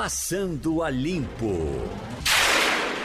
[0.00, 1.52] Passando a Limpo.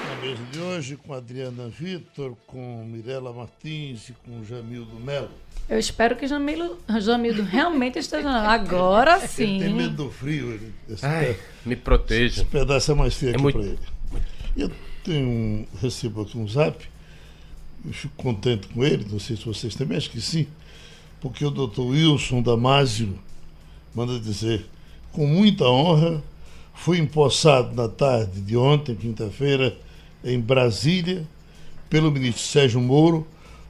[0.07, 5.29] Na mesa de hoje, com Adriana Vitor, com Mirela Martins e com Jamildo Melo.
[5.67, 8.53] Eu espero que Jamilo, Jamildo realmente esteja lá.
[8.53, 9.55] Agora sim.
[9.57, 10.53] Ele tem medo do frio.
[10.53, 12.43] Ele, esse, Ai, me proteja.
[12.43, 13.79] esse pedaço é mais feio aqui muito- para ele.
[14.55, 14.71] Eu
[15.03, 16.81] tenho um, recebo aqui um zap.
[17.85, 20.47] Eu fico contente com ele, não sei se vocês também, acho que sim.
[21.19, 23.19] Porque o doutor Wilson Damásio
[23.93, 24.65] manda dizer,
[25.11, 26.23] com muita honra,
[26.75, 29.75] fui empossado na tarde de ontem, quinta-feira,
[30.23, 31.25] em Brasília,
[31.89, 33.25] pelo ministro Sérgio Moro,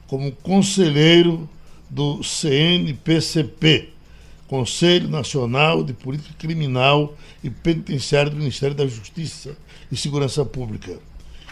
[0.06, 1.48] como conselheiro
[1.88, 3.90] do CNPCP,
[4.48, 9.56] Conselho Nacional de Política Criminal e Penitenciária do Ministério da Justiça
[9.90, 10.98] e Segurança Pública.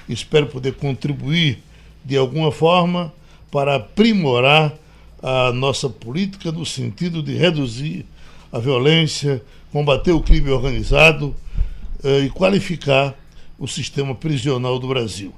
[0.09, 1.63] Espero poder contribuir
[2.05, 3.13] de alguma forma
[3.51, 4.75] para aprimorar
[5.23, 8.05] a nossa política no sentido de reduzir
[8.53, 11.35] a violência, combater o crime organizado
[12.05, 13.15] e qualificar
[13.59, 15.33] o sistema prisional do Brasil.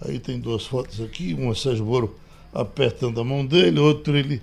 [0.00, 2.16] Aí tem duas fotos aqui, uma Sérgio Moro
[2.52, 4.40] apertando a mão dele, outro ele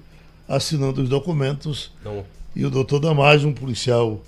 [0.47, 2.23] assinando os documentos Não,
[2.55, 4.22] e o doutor Damásio, um policial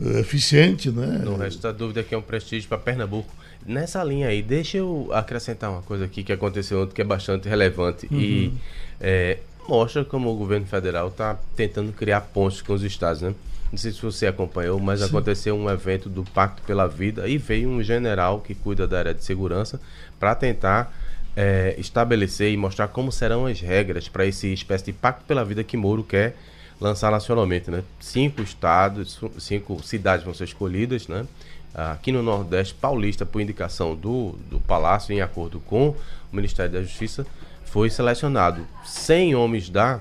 [0.00, 1.20] eh, eficiente, né?
[1.24, 3.32] não resta dúvida que é um prestígio para Pernambuco.
[3.64, 7.48] Nessa linha aí, deixa eu acrescentar uma coisa aqui que aconteceu ontem que é bastante
[7.48, 8.52] relevante e
[8.98, 13.34] é, mostra como o governo federal está tentando criar pontes com os estados, né?
[13.70, 17.68] Não sei se você acompanhou, mas aconteceu um evento do Pacto pela Vida e veio
[17.68, 19.80] um general que cuida da área de segurança
[20.18, 20.92] para tentar
[21.36, 25.62] é, estabelecer e mostrar como serão as regras para esse espécie de Pacto pela Vida
[25.62, 26.36] que Moro quer
[26.80, 27.84] lançar nacionalmente, né?
[28.00, 31.26] Cinco estados, cinco cidades vão ser escolhidas, né?
[31.72, 35.96] Aqui no Nordeste Paulista, por indicação do, do Palácio, em acordo com o
[36.32, 37.24] Ministério da Justiça,
[37.64, 40.00] foi selecionado 100 homens da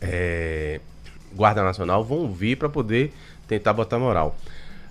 [0.00, 0.80] é,
[1.34, 3.12] Guarda Nacional vão vir para poder
[3.46, 4.36] tentar botar moral.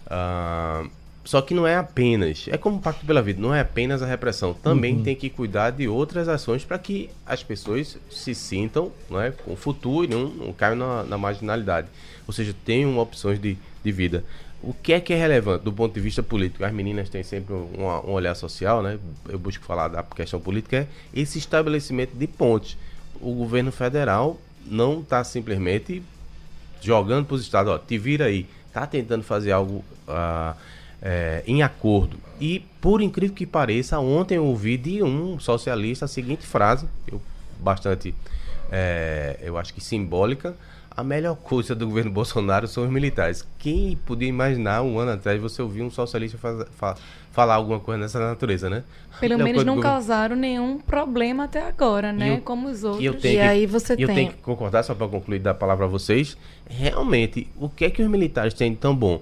[0.09, 0.85] Ah,
[1.27, 4.05] só que não é apenas, é como o Pacto pela Vida, não é apenas a
[4.05, 9.20] repressão, também tem que cuidar de outras ações para que as pessoas se sintam não
[9.20, 11.89] é, com futuro e não, não caiam na, na marginalidade.
[12.26, 14.23] Ou seja, tenham opções de, de vida.
[14.64, 16.64] O que é que é relevante do ponto de vista político?
[16.64, 18.97] As meninas têm sempre um, um olhar social, né?
[19.27, 22.77] Eu busco falar da questão política, é esse estabelecimento de pontes.
[23.20, 26.02] O governo federal não está simplesmente
[26.82, 28.45] jogando para os estados, ó, te vira aí.
[28.73, 30.55] Tá tentando fazer algo ah,
[31.02, 32.17] é, em acordo.
[32.39, 37.20] E, por incrível que pareça, ontem eu ouvi de um socialista a seguinte frase, eu,
[37.60, 38.14] bastante,
[38.71, 40.55] é, eu acho que simbólica.
[40.95, 43.45] A melhor coisa do governo Bolsonaro são os militares.
[43.59, 46.39] Quem podia imaginar um ano atrás você ouvir um socialista
[46.71, 46.95] fa-
[47.37, 48.83] falar alguma coisa nessa natureza, né?
[49.20, 52.33] Pelo melhor menos não causaram nenhum problema até agora, né?
[52.33, 53.03] eu- Como os outros.
[53.03, 55.37] E, eu tenho E que, aí você eu tem- tenho que concordar, só para concluir,
[55.37, 56.36] dar a palavra a vocês.
[56.67, 59.21] Realmente, o que é que os militares têm de tão bom?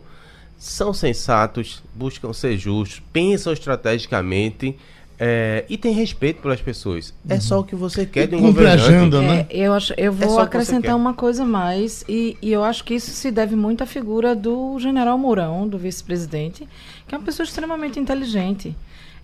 [0.57, 4.77] São sensatos, buscam ser justos, pensam estrategicamente
[5.19, 7.13] é, e têm respeito pelas pessoas.
[7.27, 8.83] É só o que você quer de um governante.
[8.83, 9.45] agenda, né?
[9.49, 10.95] É, eu, acho, eu só vou que você acrescentar quer.
[10.95, 14.35] uma coisa a mais, e, e eu acho que isso se deve muito à figura
[14.35, 16.67] do general Mourão, do vice-presidente,
[17.07, 18.75] que é uma pessoa extremamente inteligente.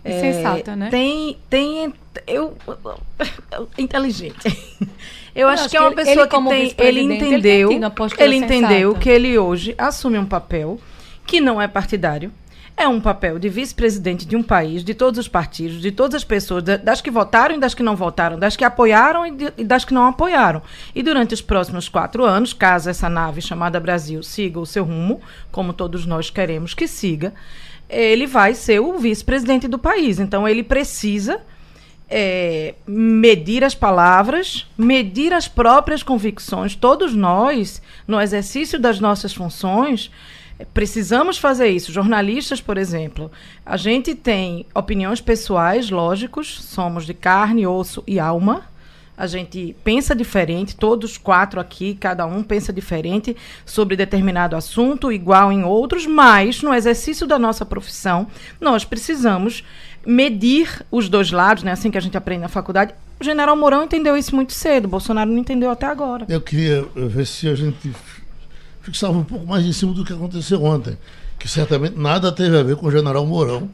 [0.03, 0.89] E sensata, né?
[0.89, 1.37] Tem.
[1.47, 1.93] tem
[2.25, 2.57] eu,
[3.77, 4.37] inteligente.
[5.35, 6.87] Eu, acho, acho que é que uma ele- pessoa ele, como que tem.
[6.87, 7.91] Ele ele tem entendeu.
[7.91, 10.79] postura Ele entendeu que ele hoje assume um papel
[11.25, 12.31] que não é partidário.
[12.75, 16.23] É um papel de vice-presidente de um país, de todos os partidos, de todas as
[16.23, 19.85] pessoas, da- das que votaram e das que não votaram, das que apoiaram e, das
[19.85, 20.61] que não apoiaram.
[20.95, 25.21] E durante os próximos quatro anos, caso essa nave chamada Brasil siga o seu rumo,
[25.51, 27.33] como todos nós queremos que siga,
[27.87, 30.19] ele vai ser o vice-presidente do país.
[30.19, 31.39] Então, ele precisa
[32.09, 36.75] é, medir as palavras, medir as próprias convicções.
[36.75, 40.09] Todos nós, no exercício das nossas funções,
[40.73, 41.91] precisamos fazer isso.
[41.91, 43.31] Jornalistas, por exemplo,
[43.65, 48.63] a gente tem opiniões pessoais, lógicos, somos de carne, osso e alma.
[49.17, 55.51] A gente pensa diferente, todos quatro aqui, cada um pensa diferente sobre determinado assunto, igual
[55.51, 58.25] em outros, mas no exercício da nossa profissão,
[58.59, 59.63] nós precisamos
[60.03, 61.71] medir os dois lados, né?
[61.71, 62.95] Assim que a gente aprende na faculdade.
[63.19, 66.25] O general Mourão entendeu isso muito cedo, Bolsonaro não entendeu até agora.
[66.27, 67.93] Eu queria ver se a gente
[68.81, 70.97] fixava um pouco mais em cima do que aconteceu ontem,
[71.39, 73.69] que certamente nada teve a ver com o general Mourão,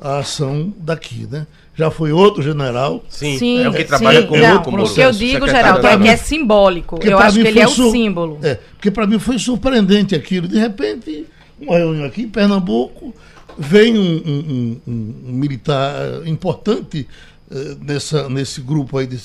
[0.00, 1.46] a ação daqui, né?
[1.74, 3.04] Já foi outro general.
[3.08, 4.26] Sim, é o que trabalha sim.
[4.26, 6.96] com não, o com O que eu digo, secretário Geraldo, é que é simbólico.
[6.96, 8.38] Porque eu acho que ele é o sur- símbolo.
[8.42, 10.48] É, porque para mim foi surpreendente aquilo.
[10.48, 11.24] De repente,
[11.60, 13.14] uma reunião aqui em Pernambuco,
[13.56, 15.94] vem um, um- um- um militar
[16.26, 17.06] importante
[17.50, 19.18] eh, nessa, nesse grupo aí de,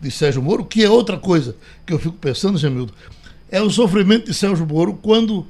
[0.00, 2.92] de Sérgio Moro, que é outra coisa que eu fico pensando, Jamildo,
[3.50, 5.46] é o sofrimento de Sérgio Moro quando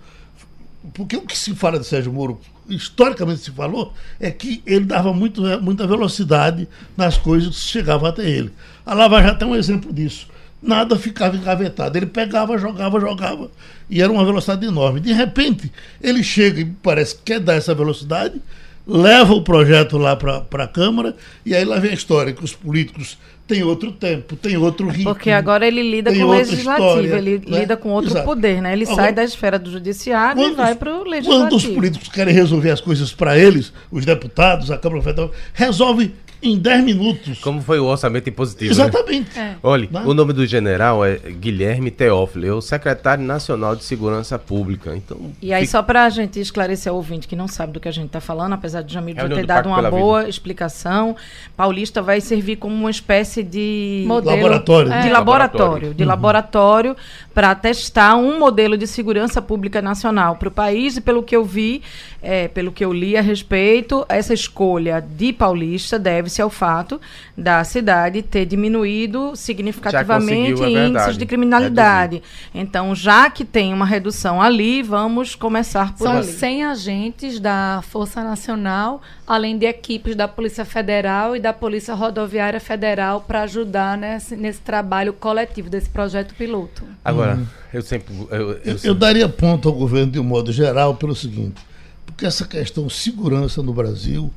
[0.95, 5.13] porque o que se fala de Sérgio Moro, historicamente se falou, é que ele dava
[5.13, 8.53] muito, muita velocidade nas coisas que chegavam até ele.
[8.85, 10.29] A Lava Jato é um exemplo disso.
[10.63, 11.97] Nada ficava engavetado.
[11.97, 13.51] Ele pegava, jogava, jogava.
[13.91, 15.01] E era uma velocidade enorme.
[15.01, 15.71] De repente,
[16.01, 18.41] ele chega e parece que quer dar essa velocidade,
[18.87, 22.53] leva o projeto lá para a Câmara, e aí lá vem a história que os
[22.53, 25.13] políticos têm outro tempo, têm outro ritmo.
[25.15, 27.61] Porque agora ele lida com o legislativo, história, ele né?
[27.61, 28.25] lida com outro Exato.
[28.25, 28.73] poder, né?
[28.73, 31.11] Ele Agora, sai da esfera do judiciário e Quando vai os- para o Quando os
[31.13, 31.75] legislativo.
[31.75, 36.13] políticos querem resolver as coisas para eles, os deputados, a Câmara Federal, resolve
[36.49, 37.39] em 10 minutos.
[37.41, 38.75] Como foi o orçamento impositivo?
[38.75, 38.83] né?
[38.85, 39.39] Exatamente.
[39.39, 39.55] É.
[39.63, 40.03] Olha, Né?
[40.07, 44.95] o nome do general é Guilherme Teófilo, é o secretário nacional de segurança pública.
[44.97, 47.81] Então, E aí, fica- só para a gente esclarecer ao ouvinte que não sabe do
[47.81, 50.29] que a gente está falando, apesar de Jamil já Reunião ter do dado uma boa
[50.29, 51.17] explicação,
[51.57, 54.37] Paulista vai servir como uma espécie de Modelo.
[54.37, 54.93] Laboratório.
[54.93, 55.01] É.
[55.03, 56.97] de laboratório, de laboratório
[57.35, 61.45] para testar um modelo de segurança pública nacional para o país e pelo que eu
[61.45, 61.83] vi,
[62.23, 65.99] é, pelo que eu li a respeito, essa escolha de Paulista
[66.37, 67.01] deve-se ao fato
[67.37, 72.23] da cidade ter diminuído significativamente é índices verdade, de criminalidade.
[72.55, 76.27] Então, já que tem uma redução ali, vamos começar por São ali.
[76.27, 82.61] 100 agentes da Força Nacional, além de equipes da Polícia Federal e da Polícia Rodoviária
[82.61, 86.85] Federal para ajudar nesse, nesse trabalho coletivo desse projeto piloto.
[87.05, 87.39] agora,
[87.73, 88.15] eu sempre.
[88.31, 91.61] Eu, eu Eu, eu sempre- daria ponto ao governo de um modo geral pelo seguinte,
[92.05, 94.33] porque essa questão segurança no Brasil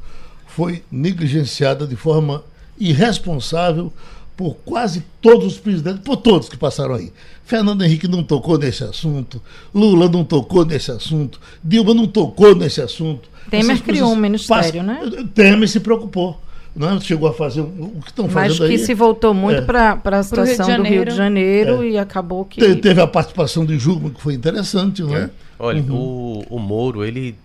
[0.56, 2.44] foi negligenciada de forma
[2.80, 3.92] irresponsável
[4.36, 7.12] por quase todos os presidentes, por todos que passaram aí.
[7.44, 9.42] Fernando Henrique não tocou nesse assunto,
[9.74, 13.28] Lula não tocou nesse assunto, Dilma não tocou nesse assunto.
[13.50, 15.28] Temer Essas criou um ministério, passam- né?
[15.34, 16.40] Temer se preocupou.
[16.76, 16.98] Né?
[17.02, 18.78] Chegou a fazer o que estão Mas fazendo que aí.
[18.86, 19.66] se voltou muito É.
[19.66, 21.90] para a Rio situação do Rio de Janeiro É.
[21.90, 22.62] e acabou que.
[22.62, 25.24] Te- Teve a participação de Jugman, que foi interessante, não é?
[25.24, 25.30] É.
[25.58, 27.36] Olha, o, o Moro, ele,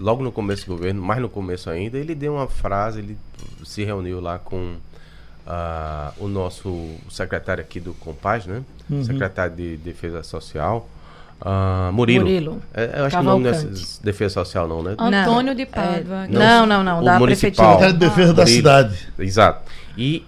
[0.00, 3.18] logo no começo do governo, mais no começo ainda, ele deu uma frase, ele
[3.64, 4.74] se reuniu lá com
[5.46, 8.62] ah, o nosso secretário aqui do Compaz, né?
[9.04, 10.88] Secretário de Defesa Social,
[11.40, 12.24] ah, Murilo.
[12.24, 12.62] Murilo.
[12.74, 14.02] É, eu acho que o nome não é Cavalcante.
[14.02, 14.96] Defesa Social não, né?
[14.98, 16.26] Antônio de é, Pádua.
[16.26, 17.26] que- Não, não, não, O da municipal.
[17.26, 17.68] prefeitura.
[17.68, 18.56] Secretário de Defesa da Murilo.
[18.56, 19.08] cidade.
[19.18, 19.70] Exato.
[19.96, 20.24] E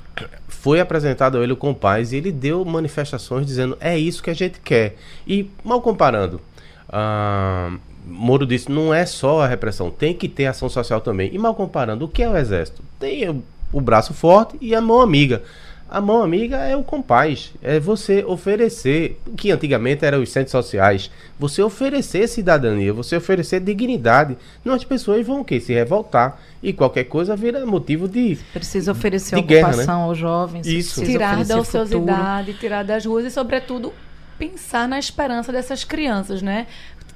[0.48, 4.34] foi apresentado a ele o Compaz e ele deu manifestações dizendo é isso que a
[4.34, 4.96] gente quer.
[5.26, 6.40] E mal comparando,
[6.88, 7.72] ah,
[8.12, 11.30] Moro disse não é só a repressão, tem que ter ação social também.
[11.32, 12.82] E mal comparando, o que é o exército?
[12.98, 13.42] Tem o,
[13.72, 15.42] o braço forte e a mão amiga.
[15.88, 21.10] A mão amiga é o compaz, é você oferecer, que antigamente eram os centros sociais,
[21.38, 24.38] você oferecer cidadania, você oferecer dignidade.
[24.64, 25.60] Não as pessoas vão o quê?
[25.60, 30.66] Se revoltar e qualquer coisa vira motivo de Precisa oferecer De guerra, ocupação aos jovens.
[30.66, 31.04] Isso.
[31.04, 31.60] tirar da futuro.
[31.60, 33.92] ociosidade, tirar das ruas e, sobretudo,
[34.38, 36.66] pensar na esperança dessas crianças, né?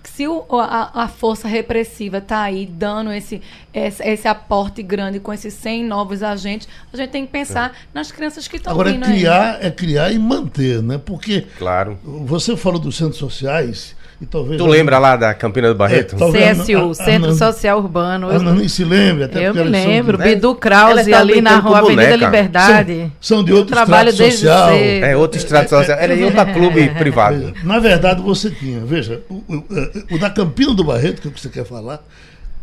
[0.09, 3.43] Se o- a, a força repressiva está aí dando esse,
[3.75, 8.11] esse, esse aporte grande com esses 100 novos agentes, a gente tem que pensar nas
[8.11, 9.13] crianças que estão Agora, é vindo aí.
[9.13, 10.99] criar, é criar e manter, né?
[10.99, 11.99] Porque Claro.
[12.05, 14.57] você falou dos centros sociais e talvez...
[14.61, 16.15] Tu lembra lá da Campina do Barreto?
[16.17, 18.31] É, talvez- CSU, A- a- Centro Social Urbano.
[18.33, 20.19] Eu, Nani se lembra, até eu porque me são de- lembro.
[20.19, 20.25] né?
[20.25, 22.25] Bidu Krause ali na rua Avenida boneca.
[22.25, 23.13] Liberdade.
[23.21, 24.69] São de Eu outro trabalho extrato desde social.
[24.71, 25.05] cedo.
[25.05, 25.99] É outro estrato social.
[25.99, 27.39] Era em outro clube privado.
[27.39, 29.65] Veja, Na verdade, você tinha, veja, o, o-
[30.13, 32.03] o da Campina do Barreto, que é o que você quer falar.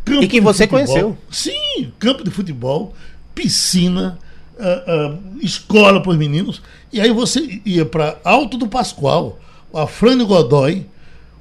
[0.04, 0.86] campo E que de você futebol.
[0.86, 1.18] conheceu.
[1.30, 2.92] Sim, campo de futebol,
[3.34, 4.18] piscina,
[4.58, 6.62] ah, ah, escola para os meninos.
[6.92, 9.38] E aí você ia para Alto do Pascoal,
[9.74, 10.86] a Frânio Godoy,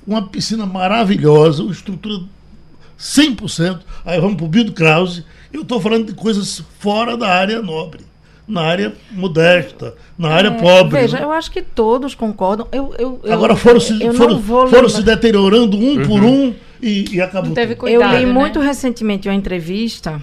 [0.05, 2.19] uma piscina maravilhosa, uma estrutura
[2.99, 3.79] 100%.
[4.05, 5.23] Aí vamos para o Bildo Krause.
[5.51, 8.01] Eu estou falando de coisas fora da área nobre,
[8.47, 10.97] na área modesta, na área pobre.
[10.97, 11.23] É, Veja, né?
[11.23, 12.67] eu acho que todos concordam.
[12.71, 17.49] Eu, eu, Agora foram, se, foram, foram se deteriorando um por um e, e acabou.
[17.49, 17.87] Não teve tudo.
[17.87, 18.31] Eu Cuidado, li né?
[18.33, 20.19] muito recentemente uma entrevista,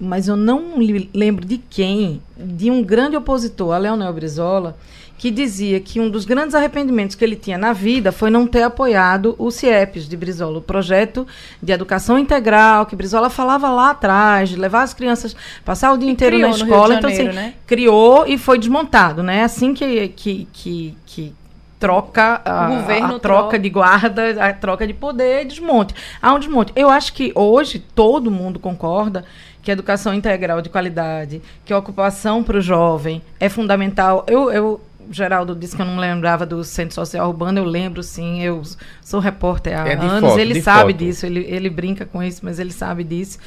[0.00, 4.76] mas eu não li- lembro de quem, de um grande opositor, a Leonel Brizola,
[5.20, 8.62] que dizia que um dos grandes arrependimentos que ele tinha na vida foi não ter
[8.62, 11.26] apoiado o CIEPS de Brizola, o projeto
[11.62, 16.08] de educação integral, que Brizola falava lá atrás, de levar as crianças, passar o dia
[16.08, 16.94] E inteiro na escola.
[16.94, 17.54] Então, Janeiro, assim, né?
[17.66, 19.44] criou e foi desmontado, né?
[19.44, 21.34] Assim que, que, que, que
[21.78, 23.58] troca a, O governo a troca troca.
[23.58, 25.94] de guarda, a troca de poder, desmonte.
[26.22, 26.72] Há um desmonte.
[26.74, 29.26] Eu acho que hoje todo mundo concorda
[29.62, 34.24] que a educação integral de qualidade, que a ocupação para o jovem é fundamental.
[34.26, 34.80] Eu, eu
[35.10, 38.62] Geraldo disse que eu não lembrava do Centro Social Urbano, eu lembro sim, eu
[39.02, 41.04] sou repórter há É anos, foto, ele sabe foto.
[41.04, 43.38] disso, ele, ele brinca com isso, mas ele sabe disso.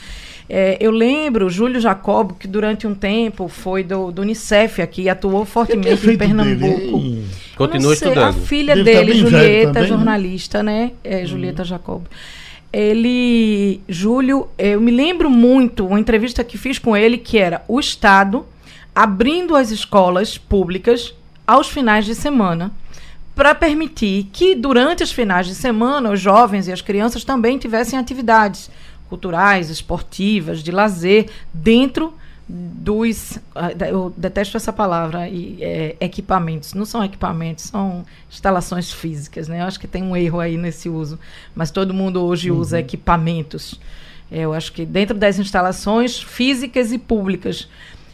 [0.49, 5.45] É, eu lembro Júlio Jacobo, que durante um tempo foi do, do Unicef aqui, atuou
[5.45, 6.57] fortemente em Pernambuco.
[6.97, 7.25] dele?
[7.55, 8.29] Continua sei, estudando.
[8.29, 9.87] A filha Deve estar dele, Julieta, também, né?
[9.87, 10.91] jornalista, né?
[11.03, 12.03] É, Julieta Jacob.
[12.71, 17.79] ele, Júlio, eu me lembro muito uma entrevista que fiz com ele que era o
[17.79, 18.45] Estado
[18.93, 21.13] abrindo as escolas públicas
[21.45, 22.71] aos finais de semana
[23.35, 27.97] para permitir que durante os finais de semana os jovens e as crianças também tivessem
[27.97, 28.69] atividades
[29.09, 32.13] culturais, esportivas, de lazer dentro
[32.47, 36.73] dos ah, eu detesto essa palavra é, equipamentos.
[36.73, 39.61] Não são equipamentos são instalações físicas né?
[39.61, 41.17] Eu acho que tem um erro aí nesse uso
[41.55, 42.59] mas todo mundo hoje uhum.
[42.59, 43.79] usa equipamentos.
[44.31, 47.67] É, eu acho que dentro das instalações físicas e públicas.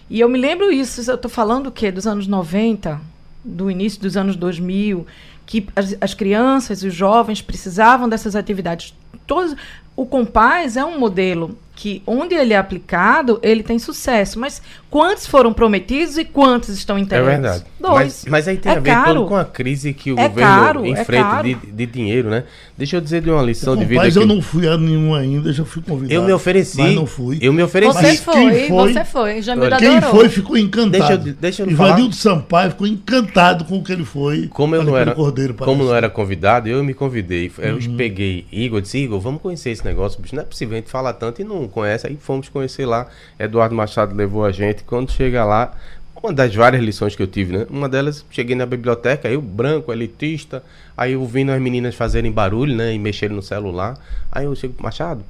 [0.09, 1.91] E eu me lembro isso eu estou falando o quê?
[1.91, 5.05] Dos anos 90 do início dos anos 2000
[5.45, 8.93] que as, as crianças e os jovens precisavam dessas atividades.
[9.25, 9.55] Todos
[9.99, 14.37] o Compaz é um modelo que, onde ele é aplicado, ele tem sucesso.
[14.37, 17.27] Mas quantos foram prometidos e quantos estão é entregues?
[17.27, 17.63] É verdade.
[17.79, 17.95] Dois.
[17.95, 19.13] Mas, mas aí tem é a ver caro.
[19.13, 22.43] todo com a crise que o é governo caro, enfrenta é de, de, dinheiro, né?
[22.77, 24.01] Deixa eu dizer de uma lição de vida.
[24.01, 26.13] Mas eu não fui a nenhum ainda, já fui convidado.
[26.13, 26.81] Eu me ofereci.
[26.81, 27.39] Mas não fui.
[27.41, 27.93] Eu me ofereci.
[27.93, 29.41] Você foi, foi, você foi.
[29.41, 30.19] Jamil Quem adorou.
[30.19, 30.91] foi ficou encantado.
[30.91, 34.47] Deixa eu, deixa eu Ivanildo Sampaio ficou encantado com o que ele foi.
[34.47, 37.49] Como eu não era, Cordeiro, como não era convidado, eu me convidei.
[37.57, 37.95] Eu uhum.
[37.95, 40.35] peguei Igor, disse, Igor, vamos conhecer esse negócio, bicho.
[40.35, 42.07] Não é possível, a gente fala tanto e não conhece.
[42.07, 43.07] Aí fomos conhecer lá.
[43.37, 44.83] Eduardo Machado levou a gente.
[44.83, 45.73] Quando chega lá,
[46.21, 47.67] uma das várias lições que eu tive, né?
[47.69, 50.63] Uma delas, cheguei na biblioteca, eu branco, elitista,
[50.95, 52.93] aí eu ouvindo as meninas fazerem barulho, né?
[52.93, 53.97] E mexerem no celular.
[54.31, 55.23] Aí eu chego, Machado,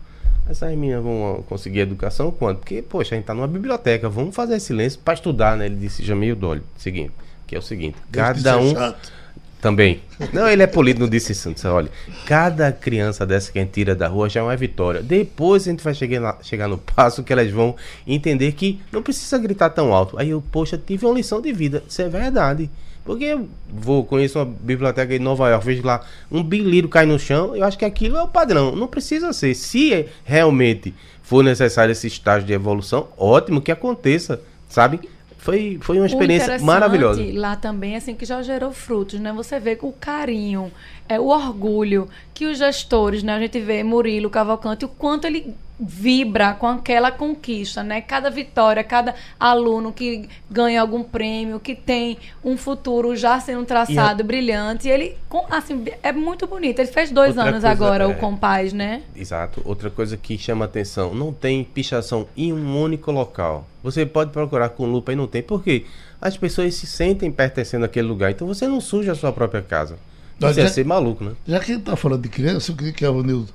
[0.49, 2.57] essas meninas vão conseguir educação quando?
[2.57, 5.67] Porque, poxa, a gente tá numa biblioteca, vamos fazer silêncio para estudar, né?
[5.67, 7.11] Ele disse, Jamil Dolly, seguinte,
[7.45, 8.73] que é o seguinte, cada um...
[8.73, 9.18] Chato.
[9.61, 10.01] Também.
[10.31, 11.53] Não, ele é polido, não disse isso.
[11.67, 11.89] Olha,
[12.25, 15.03] cada criança dessa que a gente tira da rua já é uma vitória.
[15.03, 17.75] Depois a gente vai chegar, na, chegar no passo que elas vão
[18.07, 20.17] entender que não precisa gritar tão alto.
[20.17, 21.83] Aí eu, poxa, tive uma lição de vida.
[21.87, 22.69] Isso é verdade.
[23.03, 27.17] Porque eu vou, conheço uma biblioteca em Nova York, vejo lá um bilhiro cai no
[27.17, 28.75] chão, eu acho que aquilo é o padrão.
[28.75, 29.53] Não precisa ser.
[29.55, 35.01] Se realmente for necessário esse estágio de evolução, ótimo que aconteça, sabe?
[35.39, 37.23] Foi, foi uma experiência maravilhosa.
[37.33, 39.31] Lá também, assim, que já gerou frutos, né?
[39.31, 40.69] Você vê o carinho,
[41.07, 43.33] é, o orgulho que os gestores, né?
[43.33, 48.01] A gente vê Murilo Cavalcante, o quanto ele vibra com aquela conquista, né?
[48.01, 54.21] Cada vitória, cada aluno que ganha algum prêmio, que tem um futuro já sendo traçado,
[54.21, 55.15] e brilhante, ele,
[55.49, 56.79] assim, é muito bonito.
[56.79, 58.07] Ele fez dois Outra anos agora, é...
[58.07, 59.03] o Compaz, né?
[59.15, 59.61] Exato.
[59.63, 63.65] Outra coisa que chama atenção, não tem pichação em um único local.
[63.81, 65.41] Você pode procurar com lupa e não tem.
[65.41, 65.85] Por quê?
[66.19, 69.97] As pessoas se sentem pertencendo àquele lugar, então você não suja a sua própria casa.
[70.37, 71.33] Você ia ser maluco, né?
[71.47, 73.53] Já que ele está falando de criança, eu queria que a Vanildo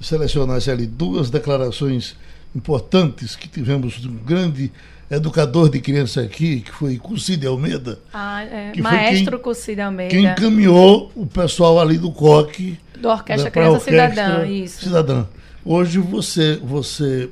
[0.00, 2.16] selecionasse ali duas declarações
[2.54, 4.72] importantes que tivemos de um grande
[5.10, 7.98] educador de criança aqui, que foi Cucide Almeida.
[8.12, 8.72] Ah, é.
[8.72, 10.10] Que Maestro Cucide Almeida.
[10.10, 12.78] Quem encaminhou o pessoal ali do COC.
[12.98, 14.84] Do Orquestra né, Criança Orquestra Cidadã, isso.
[14.84, 15.26] Cidadã.
[15.64, 17.28] Hoje você, você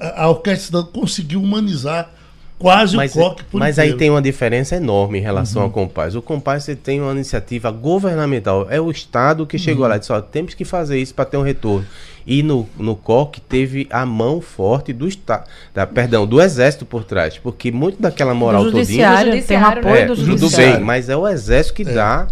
[0.00, 2.10] a, a Orquestra conseguiu humanizar
[2.58, 3.92] quase mas, o coque por Mas inteiro.
[3.92, 5.68] aí tem uma diferença enorme em relação uhum.
[5.68, 6.14] ao Compaz.
[6.14, 8.66] O Compaz você tem uma iniciativa governamental.
[8.70, 9.90] É o Estado que chegou uhum.
[9.90, 11.86] lá e disse, ó, temos que fazer isso para ter um retorno.
[12.26, 15.44] E no, no COC teve a mão forte do Estado,
[15.92, 17.36] perdão, do Exército por trás.
[17.36, 19.46] Porque muito daquela moral do judiciário, todinha...
[19.46, 20.72] Tem um apoio é, do Judiciário.
[20.72, 21.92] Do bem, mas é o Exército que é.
[21.92, 22.26] dá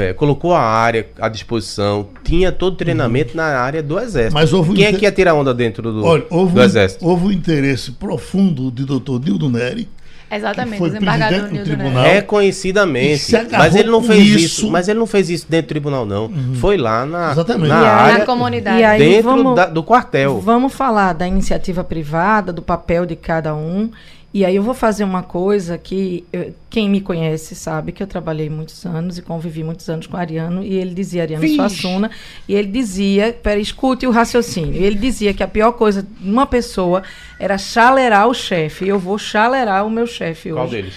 [0.00, 3.36] é, colocou a área à disposição, tinha todo o treinamento uhum.
[3.36, 4.34] na área do Exército.
[4.34, 7.06] Mas houve Quem é que ia tirar onda dentro do, Olha, houve do Exército?
[7.06, 9.88] Houve um interesse profundo de doutor Nildo Neri.
[10.30, 12.04] Exatamente, foi desembargador do tribunal.
[12.04, 13.32] Reconhecidamente.
[13.52, 14.38] Mas ele não fez isso.
[14.38, 14.70] isso.
[14.70, 16.26] Mas ele não fez isso dentro do tribunal, não.
[16.26, 16.54] Uhum.
[16.56, 17.68] Foi lá na, Exatamente.
[17.68, 18.18] na aí, área.
[18.18, 18.80] Na comunidade.
[18.80, 20.40] E aí, dentro vamos, da, do quartel.
[20.40, 23.90] Vamos falar da iniciativa privada, do papel de cada um.
[24.34, 28.06] E aí eu vou fazer uma coisa que eu, quem me conhece sabe que eu
[28.08, 31.54] trabalhei muitos anos e convivi muitos anos com o Ariano e ele dizia Ariano Vixe.
[31.54, 32.10] Suassuna
[32.48, 34.74] e ele dizia, pera, escute o raciocínio.
[34.74, 37.04] Ele dizia que a pior coisa de uma pessoa
[37.38, 38.86] era chalerar o chefe.
[38.86, 40.60] E eu vou chalerar o meu chefe hoje.
[40.60, 40.94] Qual deles?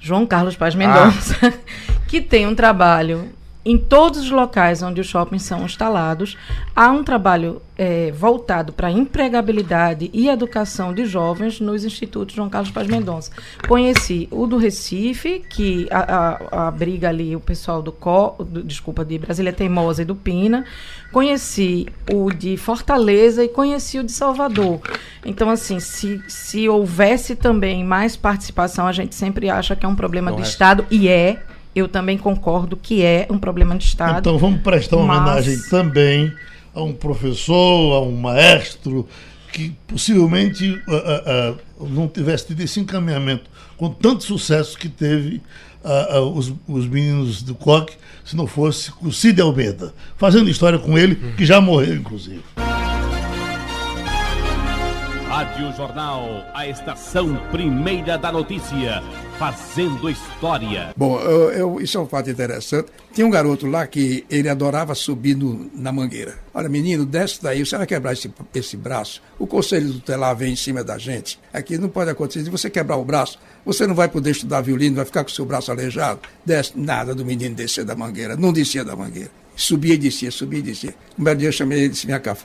[0.00, 1.52] João Carlos Paz Mendonça, ah.
[2.08, 3.28] que tem um trabalho
[3.64, 6.36] em todos os locais onde os shoppings são instalados,
[6.74, 12.48] há um trabalho é, voltado para a empregabilidade e educação de jovens nos institutos João
[12.48, 13.30] Carlos Paz Mendonça.
[13.68, 15.88] Conheci o do Recife, que
[16.50, 20.64] abriga ali o pessoal do, Co, do, desculpa, de Brasília Teimosa e do Pina.
[21.12, 24.80] Conheci o de Fortaleza e conheci o de Salvador.
[25.24, 29.96] Então, assim, se, se houvesse também mais participação, a gente sempre acha que é um
[29.96, 30.46] problema Não do é.
[30.46, 31.42] Estado, e é,
[31.74, 34.18] eu também concordo que é um problema de Estado.
[34.18, 35.18] Então vamos prestar uma mas...
[35.18, 36.32] homenagem também
[36.74, 39.06] a um professor, a um maestro
[39.52, 45.42] que possivelmente uh, uh, uh, não tivesse tido esse encaminhamento com tanto sucesso que teve
[46.34, 51.16] os, os meninos do Coque se não fosse o Cid Almeida, fazendo história com ele,
[51.38, 52.42] que já morreu, inclusive.
[55.40, 59.02] Rádio Jornal, a estação primeira da notícia,
[59.38, 60.92] fazendo história.
[60.94, 62.88] Bom, eu- eu- isso é um fato interessante.
[63.14, 66.34] Tinha um garoto lá que ele adorava subir no- na mangueira.
[66.52, 69.22] Olha, menino, desce daí, você vai quebrar esse, esse braço.
[69.38, 71.40] O conselho tutelar vem em cima da gente.
[71.54, 72.44] Aqui não pode acontecer.
[72.44, 75.32] Se você quebrar o braço, você não vai poder estudar violino, vai ficar com o
[75.32, 76.20] seu braço aleijado.
[76.44, 78.36] Desce, nada do menino descer da mangueira.
[78.36, 79.30] Não descia da mangueira.
[79.56, 80.94] Subia e descia, subia e descia.
[81.18, 82.36] Um belo dia eu chamei ele e disse, vem cá,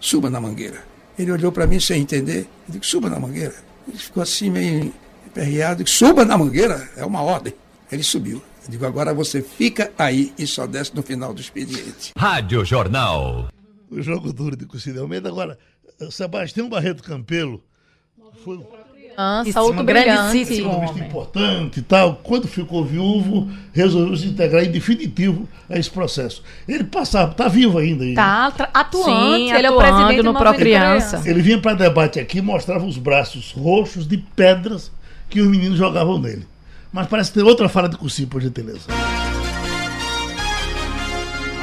[0.00, 0.82] suba na mangueira.
[1.18, 2.46] Ele olhou para mim sem entender.
[2.68, 3.54] Eu disse, suba na mangueira.
[3.86, 4.92] Ele ficou assim, meio
[5.76, 7.54] disse, suba na mangueira, é uma ordem.
[7.90, 8.42] Ele subiu.
[8.64, 12.12] Eu digo, agora você fica aí e só desce no final do expediente.
[12.16, 13.48] Rádio Jornal.
[13.90, 15.28] O jogo duro de Cid Almeida.
[15.28, 15.58] Agora,
[16.10, 17.62] Sebastião Barreto Campelo
[18.44, 18.58] foi
[19.18, 22.20] Criança, outro um vista importante e tal.
[22.22, 26.40] Quando ficou viúvo, resolveu se integrar em definitivo a esse processo.
[26.68, 28.04] Ele passava, está vivo ainda.
[28.04, 28.14] aí, né?
[28.14, 31.20] Tá atuante, Sim, ele é o presidente no do Pro Criança.
[31.26, 34.92] Ele vinha para debate aqui e mostrava os braços roxos de pedras
[35.28, 36.46] que os meninos jogavam nele.
[36.92, 38.86] Mas parece ter outra fala de Cussi, por gentileza.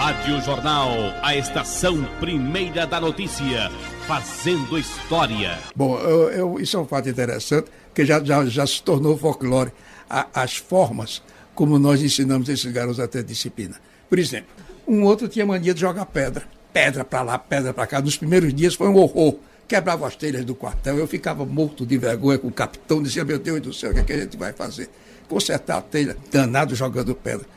[0.06, 0.92] Rádio Jornal,
[1.24, 3.72] a estação primeira da notícia,
[4.06, 5.58] fazendo história.
[5.76, 9.72] Bom, eu- eu- isso é um fato interessante, porque já, já, já se tornou folclore
[10.08, 11.24] a- as formas
[11.56, 13.78] como nós ensinamos esses garotos a ter disciplina.
[14.08, 14.50] Por exemplo,
[14.88, 16.44] um outro tinha mania de jogar pedra.
[16.72, 18.00] Pedra para lá, pedra para cá.
[18.00, 19.38] Nos primeiros dias foi um horror.
[19.68, 21.00] Quebrava as telhas do quartel.
[21.00, 23.02] Eu ficava morto de vergonha com o capitão.
[23.02, 24.88] Dizia, meu Deus do céu, o que, é que a gente vai fazer?
[25.28, 27.48] Consertar a telha, danado jogando pedra.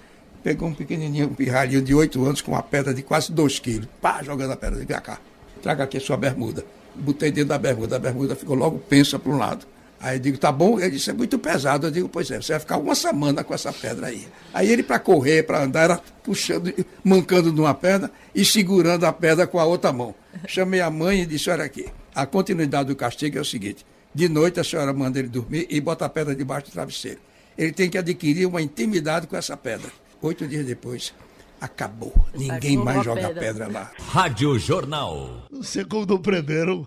[0.43, 3.89] Pegou um pequenininho, um pirralhinho de 8 anos com uma pedra de quase 2 quilos.
[4.01, 4.79] Pá, jogando a pedra.
[4.79, 5.19] Vem cá,
[5.63, 6.65] traga aqui a sua bermuda.
[6.95, 7.97] Botei dentro da bermuda.
[7.97, 9.67] A bermuda ficou logo pensa para um lado.
[10.01, 10.79] Aí eu digo, tá bom?
[10.79, 11.89] Ele disse, é muito pesado.
[11.89, 14.29] Eu digo, pois é, você vai ficar uma semana com essa pedra aí.
[14.55, 19.47] Aí ele, para correr, para andar, era puxando, mancando numa perna e segurando a pedra
[19.47, 20.15] com a outra mão.
[20.47, 24.29] Chamei a mãe e disse, olha aqui, a continuidade do castigo é o seguinte, de
[24.29, 27.19] noite a senhora manda ele dormir e bota a pedra debaixo do travesseiro.
[27.57, 29.91] Ele tem que adquirir uma intimidade com essa pedra.
[30.21, 31.15] Oito dias depois,
[31.61, 32.13] acabou.
[32.37, 33.41] Ninguém Acabou mais joga pedra.
[33.41, 33.91] pedra lá.
[34.09, 35.43] Rádio Jornal.
[35.51, 36.85] Não sei como não prenderam.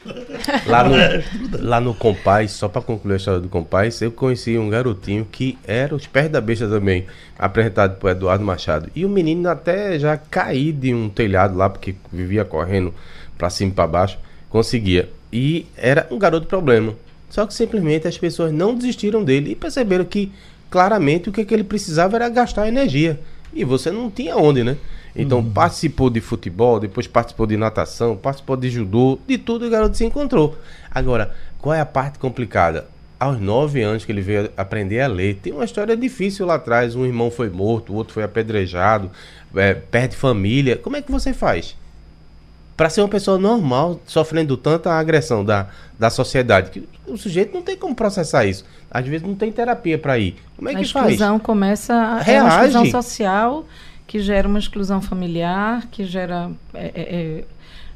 [0.66, 0.96] Lá no,
[1.66, 5.58] lá no Compaz, só pra concluir a história do Compaz, eu conheci um garotinho que
[5.66, 7.06] era os pés da besta também,
[7.40, 8.90] apresentado por Eduardo Machado.
[8.94, 12.94] E o menino até já caí de um telhado lá, porque vivia correndo
[13.38, 14.18] pra cima e pra baixo,
[14.50, 15.10] conseguia.
[15.32, 16.94] E era um garoto problema.
[17.30, 20.34] Só que simplesmente as pessoas não desistiram dele e perceberam que
[20.72, 23.20] claramente o que, que ele precisava era gastar energia.
[23.54, 24.78] E você não tinha onde, né?
[25.14, 29.98] Então participou de futebol, depois participou de natação, participou de judô, de tudo o garoto
[29.98, 30.58] se encontrou.
[30.90, 32.88] Agora, qual é a parte complicada?
[33.20, 36.96] Aos nove anos que ele veio aprender a ler, tem uma história difícil lá atrás.
[36.96, 39.12] Um irmão foi morto, o outro foi apedrejado,
[39.54, 40.78] é, perde família.
[40.78, 41.76] Como é que você faz?
[42.76, 45.68] Para ser uma pessoa normal, sofrendo tanta agressão da,
[46.00, 48.66] da sociedade, que o sujeito não tem como processar isso.
[48.90, 50.36] Às vezes não tem terapia para ir.
[50.56, 51.06] Como é A que faz?
[51.06, 51.94] exclusão começa.
[52.26, 53.66] É uma exclusão social
[54.08, 56.52] que gera uma exclusão familiar, que gera.
[56.74, 57.44] é, é, é,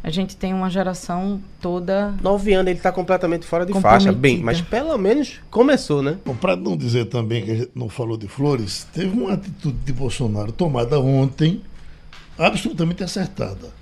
[0.05, 2.13] a gente tem uma geração toda.
[2.21, 4.11] Nove anos ele tá completamente fora de faixa.
[4.11, 6.19] Bem, mas pelo menos começou, né?
[6.23, 9.77] Bom, para não dizer também que a gente não falou de flores, teve uma atitude
[9.83, 11.59] de Bolsonaro tomada ontem,
[12.37, 13.73] absolutamente acertada.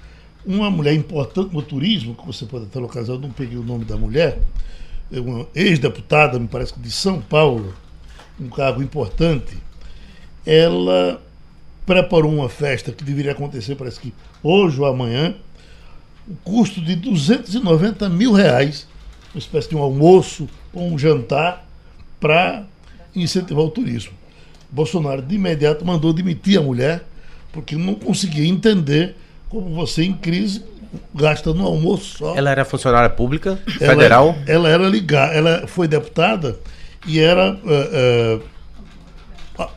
[0.46, 3.86] Uma mulher importante no turismo, que você pode até localizar, eu não peguei o nome
[3.86, 4.40] da mulher,
[5.12, 7.74] é uma ex-deputada, me parece que de São Paulo,
[8.40, 9.56] um cargo importante,
[10.46, 11.22] ela
[11.86, 15.36] preparou uma festa que deveria acontecer, parece que hoje ou amanhã,
[16.28, 18.88] o custo de 290 mil reais,
[19.34, 21.66] uma espécie de um almoço ou um jantar,
[22.20, 22.66] para
[23.16, 24.14] incentivar o turismo.
[24.70, 27.06] Bolsonaro de imediato mandou demitir a mulher,
[27.52, 29.16] porque não conseguia entender
[29.54, 30.64] como você em crise
[31.14, 32.36] gasta no almoço só.
[32.36, 34.36] Ela era funcionária pública, Ela- federal.
[34.48, 36.60] Ela, era ligada, ela foi deputada
[37.08, 38.40] e era eh,
[39.58, 39.70] a-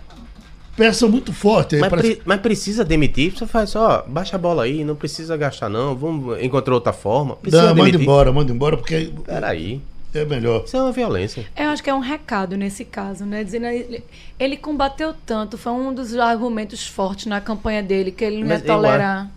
[0.77, 1.75] peça muito forte.
[1.75, 3.33] Aí Mas, parece- pre- mas precisa demitir?
[3.37, 7.37] Você faz só, baixa a bola aí, não precisa gastar não, vamos encontrar outra forma.
[7.37, 9.81] Precisa Não, manda embora, manda embora, porque Peraí,
[10.15, 10.65] é melhor.
[10.67, 11.47] isso é uma violência.
[11.57, 13.43] Eu acho que é um recado nesse caso, né?
[13.45, 14.03] Dizendo ele,
[14.39, 18.61] ele combateu tanto, foi um dos argumentos fortes na campanha dele, que ele não Mas
[18.61, 19.31] ia tolerar.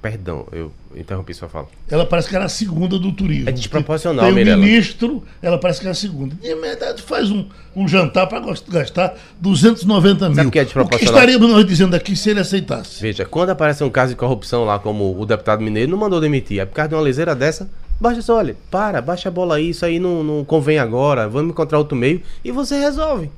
[0.00, 1.68] Perdão, eu interrompi sua fala.
[1.90, 3.48] Ela parece que era a segunda do turismo.
[3.48, 6.34] É desproporcional, Tem o ministro, ela parece que é a segunda.
[6.36, 10.48] De imediato faz um, um jantar para gastar 290 mil.
[10.48, 11.14] o que é o que desproporcional?
[11.14, 13.00] estaríamos nós dizendo aqui se ele aceitasse?
[13.00, 16.60] Veja, quando aparece um caso de corrupção lá, como o deputado mineiro não mandou demitir,
[16.60, 17.68] é por causa de uma leseira dessa,
[18.00, 21.50] baixa só, olha, para, baixa a bola aí, isso aí não, não convém agora, vamos
[21.50, 23.30] encontrar outro meio e você resolve.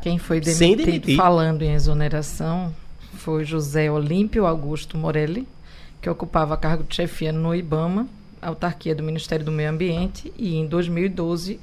[0.00, 2.72] Quem foi demitido falando em exoneração
[3.28, 5.46] foi José Olímpio Augusto Morelli,
[6.00, 8.08] que ocupava cargo de chefia no IBAMA,
[8.40, 11.60] autarquia do Ministério do Meio Ambiente, e em 2012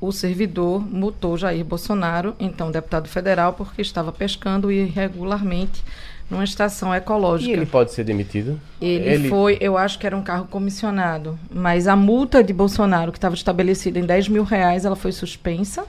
[0.00, 5.82] o servidor multou Jair Bolsonaro, então deputado federal, porque estava pescando irregularmente
[6.30, 7.50] numa estação E ecológica.
[7.50, 8.60] ele pode ser demitido?
[8.80, 13.18] Ele, foi, eu acho que era um carro comissionado, mas a multa de Bolsonaro, que
[13.18, 15.84] estava estabelecida em 10 mil reais, ela foi suspensa.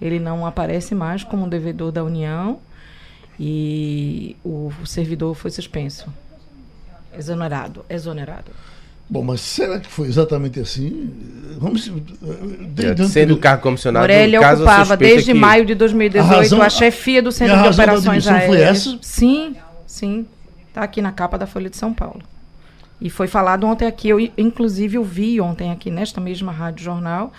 [0.00, 2.58] Ele não aparece mais como um devedor da União
[3.42, 6.12] e o, servidor foi suspenso.
[7.16, 8.52] Exonerado, exonerado.
[9.08, 11.10] Bom, mas será que foi exatamente assim?
[11.58, 11.84] Vamos.
[11.84, 16.32] de- de- de- Sendo cargo comissionado, Morelli caso, a ocupava desde que- maio de 2018
[16.32, 18.98] A a, razão- chefia do Centro a de razão da Operações demissão foi essa?
[19.02, 20.26] Sim, sim.
[20.68, 22.20] Está aqui na capa da Folha de São Paulo.
[23.00, 27.32] E foi falado ontem aqui, eu inclusive eu vi ontem aqui nesta mesma Rádio Jornal,